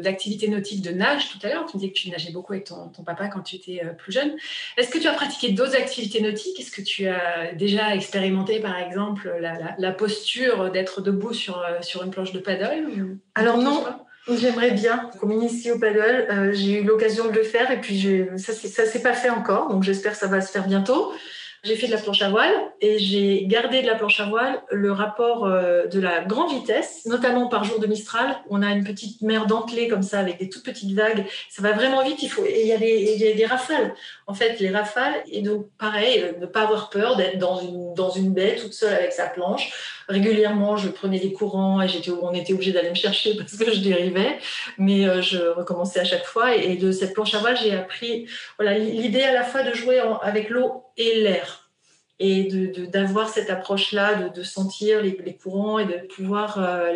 [0.00, 1.66] d'activités de, nautiques de nage tout à l'heure.
[1.66, 4.12] Tu me disais que tu nageais beaucoup avec ton, papa quand tu étais euh, plus
[4.12, 4.32] jeune.
[4.76, 6.58] Est-ce que tu as pratiqué d'autres activités nautiques?
[6.58, 12.02] Est-ce que tu as déjà expérimenté, par exemple, la, posture d'être debout sur, euh, sur
[12.02, 13.84] une planche de paddle Alors non,
[14.28, 16.26] J'aimerais bien qu'on m'initie au paddle.
[16.30, 19.68] Euh, j'ai eu l'occasion de le faire et puis ça ne s'est pas fait encore,
[19.68, 21.12] donc j'espère que ça va se faire bientôt.
[21.66, 24.62] J'ai fait de la planche à voile et j'ai gardé de la planche à voile
[24.70, 28.36] le rapport euh, de la grande vitesse, notamment par jour de Mistral.
[28.50, 31.24] On a une petite mer dentelée comme ça avec des toutes petites vagues.
[31.50, 32.22] Ça va vraiment vite.
[32.22, 33.94] Il faut et il y a des, rafales.
[34.28, 38.32] En fait, les rafales et donc pareil, euh, ne pas avoir peur d'être dans une
[38.32, 39.72] baie toute seule avec sa planche.
[40.08, 43.72] Régulièrement, je prenais des courants et j'étais on était obligé d'aller me chercher parce que
[43.72, 44.38] je dérivais,
[44.78, 46.54] mais euh, je recommençais à chaque fois.
[46.54, 48.28] Et, de cette planche à voile, j'ai appris
[48.60, 51.66] l'idée à la fois de jouer avec l'eau et l'air
[52.18, 52.48] et
[52.90, 56.94] d'avoir de, cette approche-là, de, de, sentir les, courants et de pouvoir euh,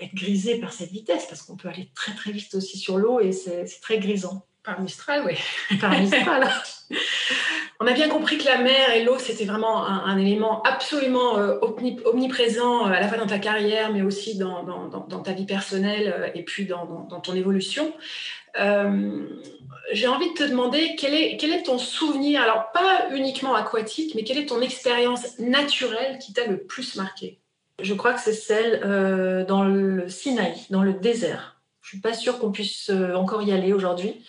[0.00, 3.20] être grisé par cette vitesse, parce qu'on peut aller très très vite aussi sur l'eau
[3.20, 4.44] et c'est très grisant.
[4.66, 5.34] Par Mistral, oui.
[5.80, 6.48] Par Mistral.
[7.80, 11.38] On a bien compris que la mer et l'eau, c'était vraiment un, un, élément absolument
[11.38, 11.58] euh,
[12.04, 15.46] omniprésent, euh, à la fois dans ta carrière, mais aussi dans, dans, dans ta vie
[15.46, 17.92] personnelle euh, et puis dans, ton évolution.
[19.92, 24.14] J'ai envie de te demander quel est, quel est ton souvenir, alors pas uniquement aquatique,
[24.16, 27.38] mais quelle est ton expérience naturelle qui t'a le plus marqué?
[27.80, 31.55] Je crois que c'est celle dans le Sinaï, dans le désert.
[31.86, 34.24] Je suis pas sûre qu'on puisse euh, encore y aller aujourd'hui.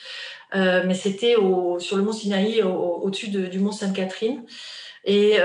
[0.53, 1.35] mais c'était
[1.79, 4.45] sur le mont Sinaï, au-dessus du mont Sainte-Catherine.
[5.03, 5.37] Et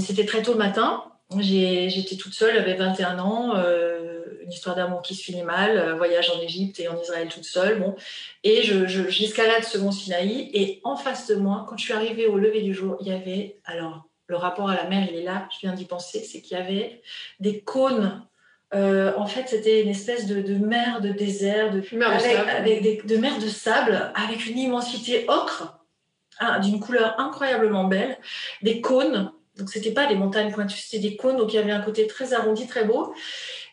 [0.00, 1.10] c'était très tôt le matin.
[1.38, 5.94] J'étais toute seule, j'avais 21 ans, euh, une histoire d'amour qui se finit mal, euh,
[5.94, 7.78] voyage en Égypte et en Israël toute seule.
[7.78, 7.94] Bon.
[8.42, 10.50] Et j'escalade je, ce mont Sinaï.
[10.52, 13.12] Et en face de moi, quand je suis arrivée au lever du jour, il y
[13.12, 16.40] avait, alors le rapport à la mer, il est là, je viens d'y penser, c'est
[16.40, 17.00] qu'il y avait
[17.38, 18.26] des cônes.
[18.74, 22.50] Euh, en fait, c'était une espèce de, mer de désert, de, mer de, sable.
[22.50, 25.80] avec de mer de sable, avec une immensité ocre,
[26.38, 28.16] hein, d'une couleur incroyablement belle,
[28.62, 31.36] des cônes donc, c'était pas des montagnes pointues, c'était des cônes.
[31.36, 33.14] Donc, il y avait un côté très arrondi, très beau.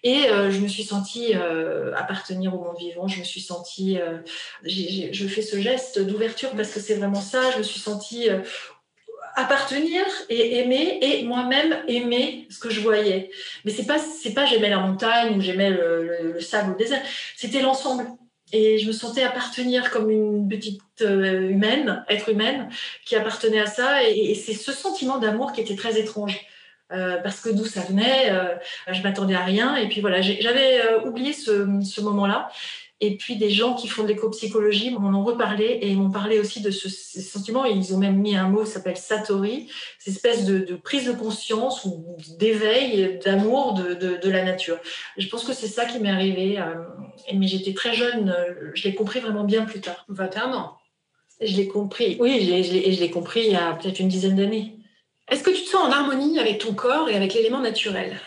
[0.04, 3.08] Et euh, je me suis sentie euh, appartenir au monde vivant.
[3.08, 3.98] Je me suis sentie.
[4.00, 4.18] Euh,
[4.64, 7.52] je fais ce geste d'ouverture parce que c'est vraiment ça.
[7.52, 8.28] Je me suis sentie
[9.38, 13.30] appartenir et aimer et moi-même aimer ce que je voyais.
[13.64, 16.78] Mais c'est pas c'est pas j'aimais la montagne ou j'aimais le, le, sable ou le
[16.78, 17.02] désert.
[17.36, 18.08] C'était l'ensemble
[18.52, 22.70] et je me sentais appartenir comme une petite euh, humaine, être humaine,
[23.06, 24.04] qui appartenait à ça.
[24.04, 26.40] Et, c'est ce sentiment d'amour qui était très étrange.
[26.94, 28.56] Euh, parce que d'où ça venait, euh,
[28.90, 29.76] je m'attendais à rien.
[29.76, 32.50] Et puis voilà, j'avais oublié ce, ce moment-là.
[33.00, 36.62] Et puis des gens qui font de l'éco-psychologie m'en ont reparlé et m'ont parlé aussi
[36.62, 37.64] de ce, sentiment.
[37.66, 41.06] Et ils ont même mis un mot, ça s'appelle Satori, cette espèce de, de, prise
[41.06, 44.80] de conscience ou d'éveil, d'amour de, de, de, la nature.
[45.16, 46.60] Je pense que c'est ça qui m'est arrivé.
[46.60, 46.74] Euh,
[47.36, 48.36] mais j'étais très jeune,
[48.74, 50.04] je l'ai compris vraiment bien plus tard.
[50.10, 50.78] 21 ans.
[51.40, 54.74] Je l'ai compris, oui, et je l'ai compris il y a peut-être une dizaine d'années.
[55.30, 58.20] Est-ce que tu te sens en harmonie avec ton corps et avec l'élément naturel?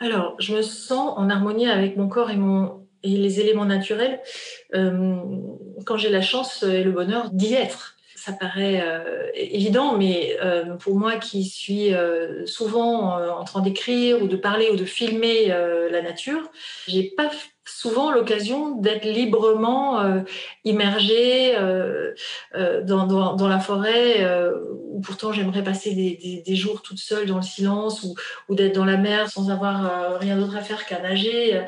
[0.00, 4.20] Alors, je me sens en harmonie avec mon corps et mon, et les éléments naturels
[4.74, 5.16] euh,
[5.86, 7.96] quand j'ai la chance et le bonheur d'y être.
[8.16, 11.92] Ça paraît euh, évident, mais euh, pour moi qui suis
[12.46, 16.50] souvent en train d'écrire ou de parler ou de filmer la nature,
[16.88, 17.30] j'ai pas
[17.68, 20.20] souvent l'occasion d'être librement euh,
[20.64, 22.14] immergée euh,
[22.54, 24.26] euh, dans, la forêt,
[24.90, 28.06] où pourtant j'aimerais passer des, jours toute seule dans le silence,
[28.48, 31.62] ou, d'être dans la mer sans avoir rien d'autre à faire qu'à nager.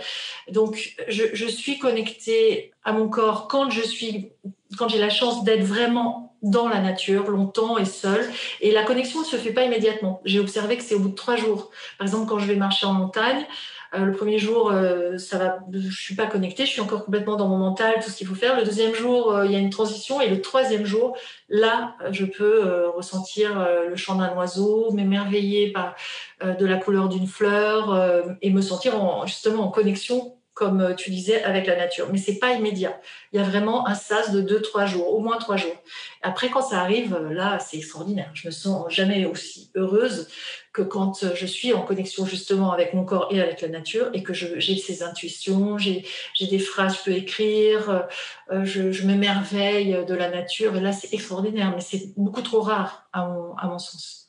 [0.51, 4.33] Donc je, suis connectée à mon corps quand je suis,
[4.79, 8.27] quand j'ai la chance d'être vraiment dans la nature longtemps et seule.
[8.61, 10.23] Et la connexion ne se fait pas immédiatement.
[10.25, 11.71] J'ai observé que c'est au bout de trois jours.
[11.99, 15.59] Par exemple, quand je vais marcher en montagne, euh, le premier jour, euh, ça va,
[15.73, 18.37] je suis pas connectée, je suis encore complètement dans mon mental, tout ce qu'il faut
[18.37, 18.57] faire.
[18.57, 21.17] Le deuxième jour, euh, il y a une transition, et le troisième jour,
[21.49, 25.97] là, je peux ressentir le chant d'un oiseau, m'émerveiller par
[26.41, 31.43] de la couleur d'une fleur et me sentir en, justement en connexion comme tu disais,
[31.43, 32.09] avec la nature.
[32.13, 33.01] Mais c'est pas immédiat.
[33.33, 35.75] Il y a vraiment un sas de deux, trois jours, au moins trois jours.
[36.21, 38.31] Après, quand ça arrive, là, c'est extraordinaire.
[38.35, 40.29] Je me sens jamais aussi heureuse
[40.73, 44.23] que quand je suis en connexion justement avec mon corps et avec la nature et
[44.23, 46.05] que j'ai ces intuitions, j'ai
[46.41, 48.09] des phrases, je peux écrire,
[48.53, 50.77] euh, je, je m'émerveille de la nature.
[50.77, 54.29] Et là, c'est extraordinaire, mais c'est beaucoup trop rare à mon, à mon sens.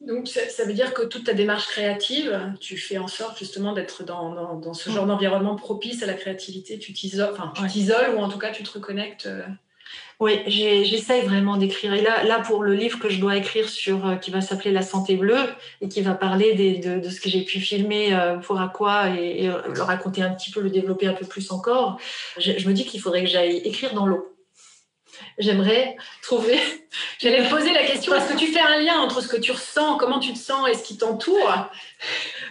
[0.00, 4.04] Donc, ça, veut dire que toute ta démarche créative, tu fais en sorte justement d'être
[4.04, 6.78] dans, dans, dans, ce genre d'environnement propice à la créativité.
[6.78, 9.28] Tu t'isoles, enfin, tu t'isoles ou en tout cas, tu te reconnectes.
[10.20, 10.24] Euh.
[10.24, 11.94] Oui, j'essaye vraiment d'écrire.
[11.94, 14.72] Et là, là, pour le livre que je dois écrire sur, euh, qui va s'appeler
[14.72, 15.46] La santé bleue
[15.80, 19.44] et qui va parler de, de, ce que j'ai pu filmer euh, pour Aqua et,
[19.44, 21.98] et le raconter un petit peu, le développer un peu plus encore,
[22.38, 24.36] je me dis qu'il faudrait que j'aille écrire dans l'eau
[25.38, 26.58] j'aimerais trouver.
[27.18, 29.52] J'allais me poser la question est-ce que tu fais un lien entre ce que tu
[29.52, 31.70] ressens, comment tu te sens et ce qui t'entoure?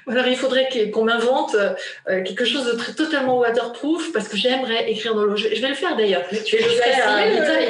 [0.07, 4.89] Alors il faudrait qu'on m'invente euh, quelque chose de très, totalement waterproof parce que j'aimerais
[4.91, 5.35] écrire dans l'eau.
[5.35, 6.23] Je, vais le faire d'ailleurs.
[6.29, 6.57] Tu,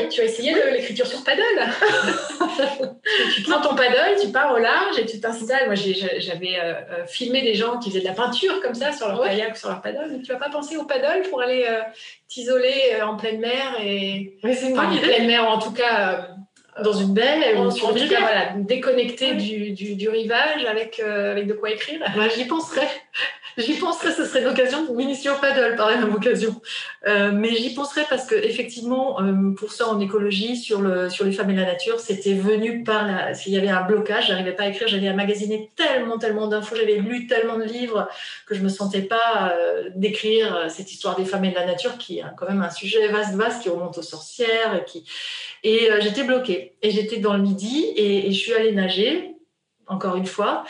[0.10, 1.42] tu, as essayé l'écriture sur paddle.
[3.36, 5.68] tu prends ton paddle, tu pars au large et tu t'installes.
[5.68, 9.08] Moi j'avais euh, euh, filmé des gens qui faisaient de la peinture comme ça sur
[9.08, 10.08] leur kayak, sur leur paddle.
[10.12, 11.66] Mais tu vas pas penser au paddle pour aller
[12.28, 16.35] t'isoler en pleine mer et c'est en pleine mer en tout cas
[16.84, 21.54] dans une baie sur une voilà, déconnecté du, du, du, rivage avec, euh, avec de
[21.54, 22.02] quoi écrire.
[22.36, 22.88] J'y penserais.
[23.58, 26.62] J'y penserais, ce serait une occasion, une mission paddle par même occasion.
[27.08, 31.24] Euh, mais j'y penserais parce que effectivement, euh, pour ça en écologie, sur, le, sur
[31.24, 33.34] les femmes et la nature, c'était venu par la.
[33.34, 36.98] S'il y avait un blocage, j'arrivais pas à écrire, j'avais magasiner tellement, tellement d'infos, j'avais
[36.98, 38.10] lu tellement de livres
[38.46, 41.98] que je me sentais pas euh, d'écrire cette histoire des femmes et de la nature,
[41.98, 45.06] qui est quand même un sujet vaste, vaste, qui remonte aux sorcières, et qui.
[45.68, 46.76] Et j'étais bloquée.
[46.84, 49.36] Et j'étais dans le midi et, et je suis allée nager,
[49.88, 50.64] encore une fois.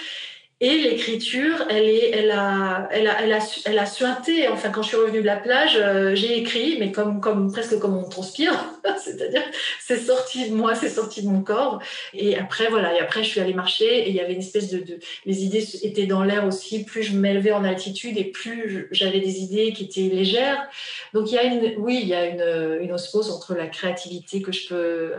[0.61, 4.47] Et l'écriture, elle, est, elle, a, elle, a, elle, a, elle a suinté.
[4.47, 7.77] Enfin, quand je suis revenue de la plage, euh, j'ai écrit, mais comme, comme, presque
[7.77, 8.53] comme on transpire.
[9.03, 9.43] C'est-à-dire,
[9.81, 11.81] c'est sorti de moi, c'est sorti de mon corps.
[12.13, 12.95] Et après, voilà.
[12.95, 14.77] Et après, je suis allée marcher et il y avait une espèce de.
[14.77, 16.85] de les idées étaient dans l'air aussi.
[16.85, 20.69] Plus je m'élevais en altitude et plus j'avais des idées qui étaient légères.
[21.13, 21.73] Donc, il y a une.
[21.79, 25.11] Oui, il y a une, une osmose entre la créativité que je peux,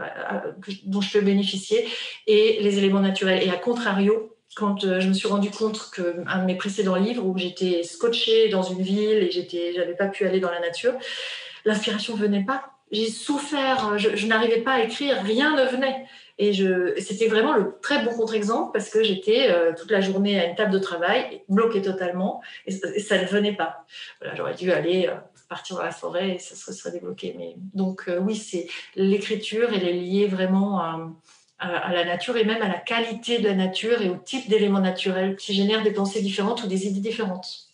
[0.85, 1.87] dont je peux bénéficier
[2.27, 3.42] et les éléments naturels.
[3.42, 7.25] Et à contrario, quand euh, je me suis rendu compte qu'un de mes précédents livres
[7.25, 10.94] où j'étais scotchée dans une ville et j'étais, j'avais pas pu aller dans la nature,
[11.65, 12.73] l'inspiration venait pas.
[12.90, 16.07] J'ai souffert, je, n'arrivais pas à écrire, rien ne venait.
[16.38, 16.52] Et
[17.00, 20.54] c'était vraiment le très bon contre-exemple parce que j'étais euh, toute la journée à une
[20.54, 23.85] table de travail, bloquée totalement, et, ça ne venait pas.
[24.21, 25.17] Voilà, j'aurais dû aller euh,
[25.48, 27.35] partir dans la forêt et ça se serait débloqué.
[27.37, 31.11] Mais donc oui, c'est l'écriture, elle est liée vraiment à
[31.59, 34.81] à, la nature et même à la qualité de la nature et au type d'éléments
[34.81, 37.65] naturels qui génèrent des pensées différentes ou des idées différentes.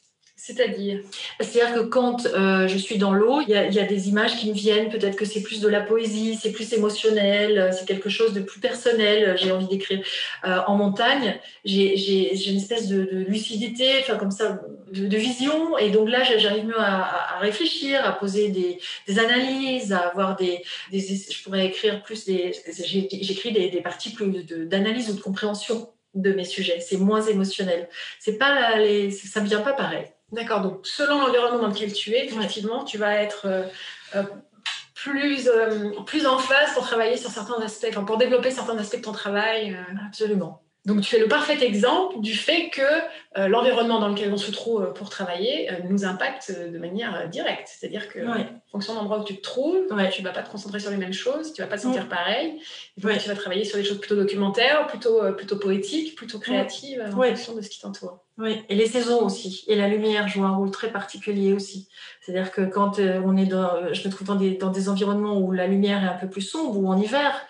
[0.45, 0.99] C'est-à-dire
[1.39, 4.55] C'est-à-dire que quand euh, je suis dans l'eau, il y, a des images qui me
[4.55, 4.89] viennent.
[4.89, 8.41] Peut-être que c'est plus de la poésie, c'est plus émotionnel, euh, c'est quelque chose de
[8.41, 9.23] plus personnel.
[9.23, 10.03] Euh, j'ai envie d'écrire.
[10.43, 15.79] en montagne, j'ai une espèce de, lucidité, enfin comme ça, de, vision.
[15.79, 21.43] Et donc là, j'arrive mieux à, réfléchir, à poser des, analyses, à avoir des, Je
[21.45, 22.51] pourrais écrire plus des.
[22.83, 24.27] J'écris des, parties plus
[24.67, 26.81] d'analyse ou de compréhension de mes sujets.
[26.81, 27.89] C'est moins émotionnel.
[28.19, 30.07] C'est pas les, ça me vient pas pareil.
[30.33, 33.65] D'accord, donc selon l'environnement dans lequel tu es, effectivement, tu vas être euh,
[34.15, 34.23] euh,
[34.95, 38.97] plus, euh, plus en phase pour travailler sur certains aspects, enfin, pour développer certains aspects
[38.97, 39.77] de ton travail.
[40.07, 40.63] Absolument.
[40.85, 42.83] Donc tu es le parfait exemple du fait que
[43.39, 47.29] euh, l'environnement dans lequel on se trouve euh, pour travailler euh, nous impacte de manière
[47.29, 47.69] directe.
[47.69, 50.51] C'est-à-dire que en fonction de l'endroit où tu te trouves, tu ne vas pas te
[50.51, 52.61] concentrer sur les mêmes choses, tu ne vas pas te sentir pareil.
[53.01, 57.55] Tu vas travailler sur des choses plutôt documentaires, plutôt, plutôt poétiques, plutôt créatives en fonction
[57.55, 58.19] de ce qui t'entoure.
[58.39, 59.63] Oui, et les saisons aussi.
[59.69, 61.89] Et la lumière joue un rôle très particulier aussi.
[62.23, 65.53] C'est-à-dire que quand on est dans, je me trouve dans des, dans des environnements où
[65.53, 67.47] la lumière est un peu plus sombre ou en hiver,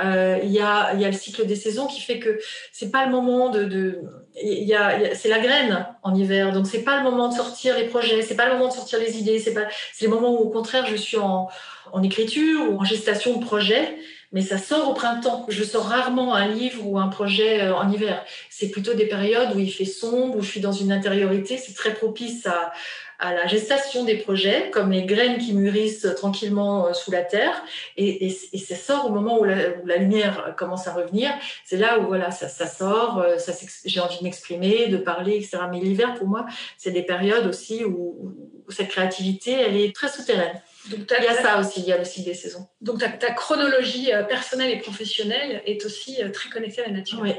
[0.00, 2.40] euh, il y, a, y, a, le cycle des saisons qui fait que
[2.72, 4.02] c'est pas le moment de, de
[4.42, 7.86] y a, c'est la graine en hiver, donc c'est pas le moment de sortir les
[7.86, 10.38] projets, c'est pas le moment de sortir les idées, c'est pas, c'est le moment où
[10.38, 11.48] au contraire je suis en,
[11.92, 13.96] en écriture ou en gestation de projet,
[14.34, 15.46] mais ça sort au printemps.
[15.48, 18.24] Je sors rarement un livre ou un projet euh, en hiver.
[18.50, 21.56] C'est plutôt des périodes où il fait sombre, où je suis dans une intériorité.
[21.56, 22.72] C'est très propice à,
[23.18, 27.62] à la gestation des projets, comme les graines qui mûrissent tranquillement euh, sous la terre,
[27.96, 31.30] et, et, et ça sort au moment où la, où la, lumière commence à revenir.
[31.64, 33.52] C'est là où voilà, ça, ça sort, euh, ça,
[33.84, 35.58] j'ai envie de m'exprimer, de parler, etc.
[35.70, 36.46] Mais l'hiver, pour moi,
[36.76, 38.34] c'est des périodes aussi où,
[38.66, 40.60] où, cette créativité, elle est très souterraine.
[40.90, 42.66] Donc, il y a ça aussi, il y a aussi des saisons.
[42.80, 47.20] Donc ta, ta chronologie euh, personnelle et professionnelle est aussi très connectée à la nature.
[47.22, 47.32] Oui.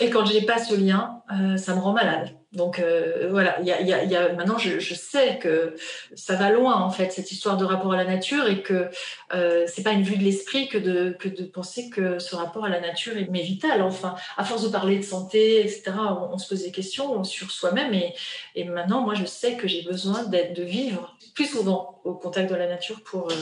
[0.00, 1.22] Et quand je n'ai pas ce lien,
[1.56, 2.34] ça me rend malade.
[2.52, 5.76] Donc euh, voilà, y a, maintenant je, sais que
[6.16, 8.90] ça va loin en fait cette histoire de rapport à la nature et que
[9.32, 12.80] euh, c'est pas une vue de l'esprit que de, penser que ce rapport à la
[12.80, 13.82] nature est vital.
[13.82, 15.92] Enfin, à force de parler de santé, etc.,
[16.32, 20.24] on, se pose des questions sur soi-même et, maintenant moi je sais que j'ai besoin
[20.24, 23.34] de vivre plus souvent au contact de la nature pour, euh,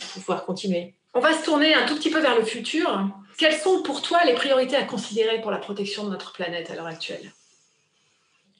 [0.00, 0.96] pour pouvoir continuer.
[1.16, 3.08] On va se tourner un tout petit peu vers le futur.
[3.38, 6.74] Quelles sont pour toi les priorités à considérer pour la protection de notre planète à
[6.74, 7.32] l'heure actuelle?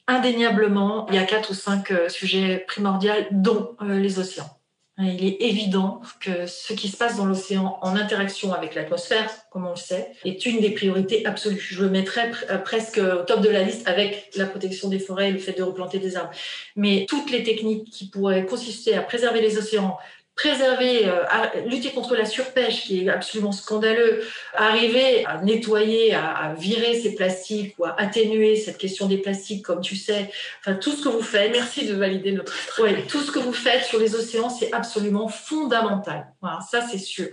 [0.07, 4.49] Indéniablement, il y a quatre ou cinq euh, sujets primordiaux, dont euh, les océans.
[4.97, 9.65] Il est évident que ce qui se passe dans l'océan en interaction avec l'atmosphère, comme
[9.65, 11.59] on le sait, est une des priorités absolues.
[11.59, 15.29] Je le mettrais euh, presque au top de la liste avec la protection des forêts
[15.29, 16.31] et le fait de replanter des arbres.
[16.77, 19.97] Mais toutes les techniques qui pourraient consister à préserver les océans,
[20.35, 21.23] préserver, euh,
[21.65, 24.23] lutter contre la surpêche qui est absolument scandaleux,
[24.53, 29.81] arriver à nettoyer, à, virer ces plastiques ou à atténuer cette question des plastiques, comme
[29.81, 30.29] tu sais,
[30.59, 31.51] enfin tout ce que vous faites.
[31.51, 32.53] Merci de valider notre.
[32.81, 36.27] Oui, tout ce que vous faites sur les océans, c'est absolument fondamental.
[36.41, 37.27] Voilà, ça c'est sûr.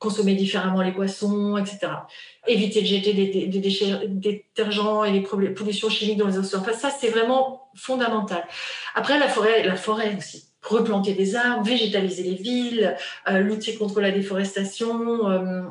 [0.00, 1.92] Consommer différemment les poissons, etc.
[2.48, 6.58] Éviter de jeter des, des déchets détergents et les pollutions chimiques dans les océans.
[6.58, 8.44] Enfin, ça c'est vraiment fondamental.
[8.96, 12.96] Après la forêt, la forêt aussi replanter des arbres, végétaliser les villes,
[13.28, 15.62] euh, lutter contre la déforestation, euh,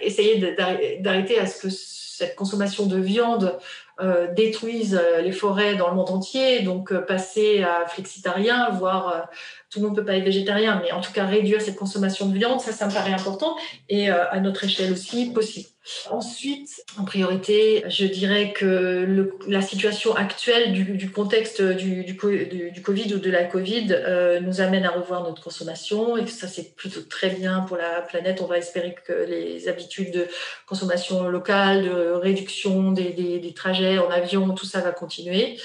[0.00, 0.56] essayer
[1.00, 3.58] d'arrêter à ce que cette consommation de viande
[4.00, 9.28] euh, détruise les forêts dans le monde entier, donc passer à flexitarien, voire
[9.70, 12.36] tout le monde peut pas être végétarien, mais en tout cas réduire cette consommation de
[12.36, 13.56] viande, ça, ça me paraît important
[13.88, 15.68] et à notre échelle aussi possible.
[16.10, 23.30] Ensuite, en priorité, je dirais que la situation actuelle du, contexte du, Covid ou de
[23.30, 27.60] la Covid euh, nous amène à revoir notre consommation et ça, c'est plutôt très bien
[27.60, 28.40] pour la planète.
[28.40, 30.26] On va espérer que les habitudes de
[30.66, 35.58] consommation locale, de réduction des, trajets en avion, tout ça va continuer.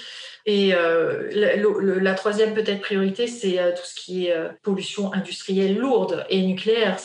[0.47, 6.41] Et la, la, troisième peut-être priorité, c'est tout ce qui est pollution industrielle lourde et
[6.41, 6.99] nucléaire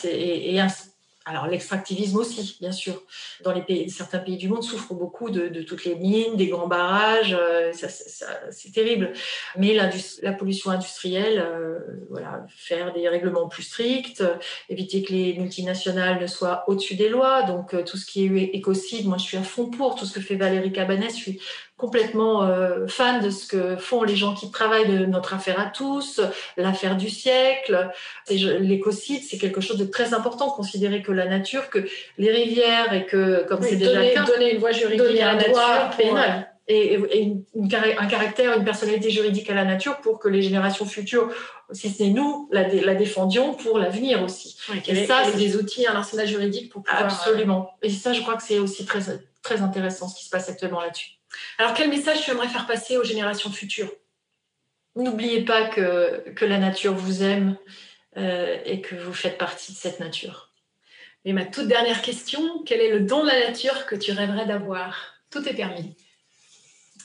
[1.31, 3.01] alors l'extractivisme aussi, bien sûr.
[3.43, 6.67] Dans les pays, certains pays du monde souffrent beaucoup de, toutes les mines, des grands
[6.67, 9.13] barrages, euh, c'est terrible.
[9.57, 11.79] Mais la pollution industrielle, euh,
[12.09, 14.21] voilà, faire des règlements plus stricts,
[14.67, 17.43] éviter que les multinationales ne soient au-dessus des lois.
[17.43, 20.13] Donc euh, tout ce qui est écocide, moi je suis à fond pour tout ce
[20.13, 21.15] que fait Valérie Cabanès.
[21.15, 21.41] Je suis
[21.81, 25.65] complètement euh, fan de ce que font les gens qui travaillent de notre affaire à
[25.65, 26.21] tous,
[26.55, 27.89] l'affaire du siècle.
[28.29, 31.79] L'écocide, c'est quelque chose de très important, considérer que la nature, que
[32.19, 35.35] les rivières et que, comme c'est déjà le cas, donner une voie juridique à la
[35.35, 36.47] nature pénale.
[36.67, 36.97] Et,
[37.59, 41.29] un caractère, une personnalité juridique à la nature pour que les générations futures,
[41.71, 44.55] si c'est nous, la, la, défendions pour l'avenir aussi.
[44.87, 47.05] et, ça, c'est des outils, un arsenal juridique pour pouvoir...
[47.05, 47.71] Absolument.
[47.81, 49.01] Et ça, je crois que c'est aussi très,
[49.41, 51.20] très intéressant ce qui se passe actuellement là-dessus.
[51.57, 53.91] Alors, quel message tu aimerais faire passer aux générations futures?
[54.95, 57.57] N'oubliez pas que, que la nature vous aime
[58.17, 60.51] euh, et que vous faites partie de cette nature.
[61.23, 64.45] Et ma toute dernière question, quel est le don de la nature que tu rêverais
[64.45, 65.13] d'avoir?
[65.29, 65.95] Tout est permis.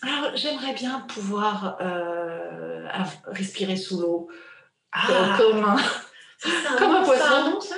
[0.02, 2.86] Alors, j'aimerais bien pouvoir euh,
[3.26, 4.28] respirer sous l'eau,
[4.92, 5.76] ah, comme un,
[6.78, 7.60] comme un poisson.
[7.60, 7.76] ça,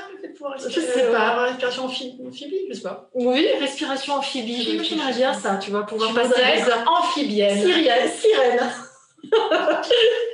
[0.69, 1.45] je sais pas.
[1.45, 3.09] Respiration amphibie, je sais pas.
[3.15, 4.83] Oui, respiration amphibie.
[4.83, 5.57] J'aimerais bien ça.
[5.57, 6.43] Tu vas pouvoir passer
[6.87, 7.59] amphibienne.
[7.59, 8.11] Sirène.
[8.11, 8.71] Sirène.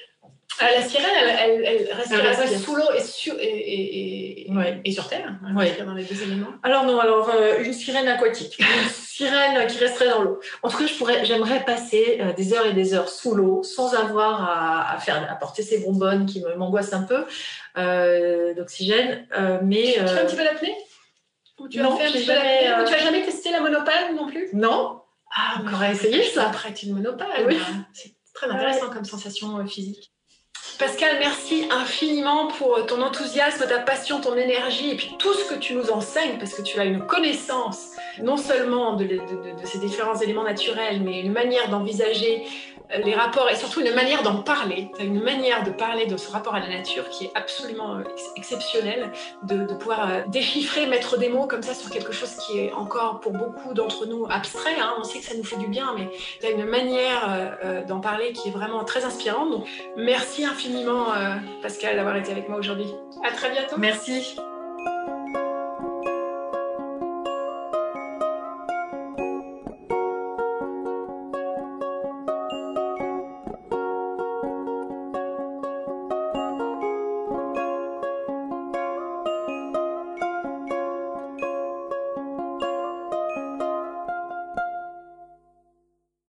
[0.61, 4.47] Ah, la sirène, elle, elle, respire sous l'eau et, sur, et,
[4.85, 6.53] et, sur Terre, hein, dans les deux éléments.
[6.63, 10.41] Alors non, alors euh, une sirène aquatique, une sirène qui resterait dans l'eau.
[10.63, 13.65] En tout cas, je pourrais, j'aimerais passer euh, des heures et des heures sous l'eau
[13.65, 17.25] sans avoir à, faire, à porter ces bonbonnes qui m'angoissent un peu
[17.77, 19.27] euh, d'oxygène.
[19.63, 20.77] mais tu, fais un petit peu d'apnée?
[21.59, 24.49] Ou tu non, as jamais, tu as jamais testé la monopale non plus?
[24.53, 25.01] Non.
[25.37, 26.49] Ah, on aurait essayé ça.
[26.49, 27.47] Après une monopale.
[27.49, 27.59] Oui.
[27.93, 30.14] C'est très intéressant comme sensation physique.
[30.79, 35.55] Pascal, merci infiniment pour ton enthousiasme, ta passion, ton énergie et puis tout ce que
[35.55, 39.21] tu nous enseignes parce que tu as une connaissance non seulement de,
[39.65, 42.45] ces différents éléments naturels, mais une manière d'envisager
[42.93, 44.91] euh, les rapports et surtout une manière d'en parler.
[44.95, 47.97] Tu as une manière de parler de ce rapport à la nature qui est absolument
[47.97, 48.03] euh,
[48.37, 49.11] exceptionnelle,
[49.43, 53.21] de, pouvoir euh, déchiffrer, mettre des mots comme ça sur quelque chose qui est encore
[53.21, 54.79] pour beaucoup d'entre nous abstrait.
[54.81, 54.95] Hein.
[54.99, 56.11] On sait que ça nous fait du bien, mais
[56.41, 59.51] tu as une manière d'en parler qui est vraiment très inspirante.
[59.51, 61.07] Donc merci infiniment
[61.63, 62.87] Pascal d'avoir été avec moi aujourd'hui.
[63.25, 63.77] À très bientôt.
[63.79, 64.37] Merci.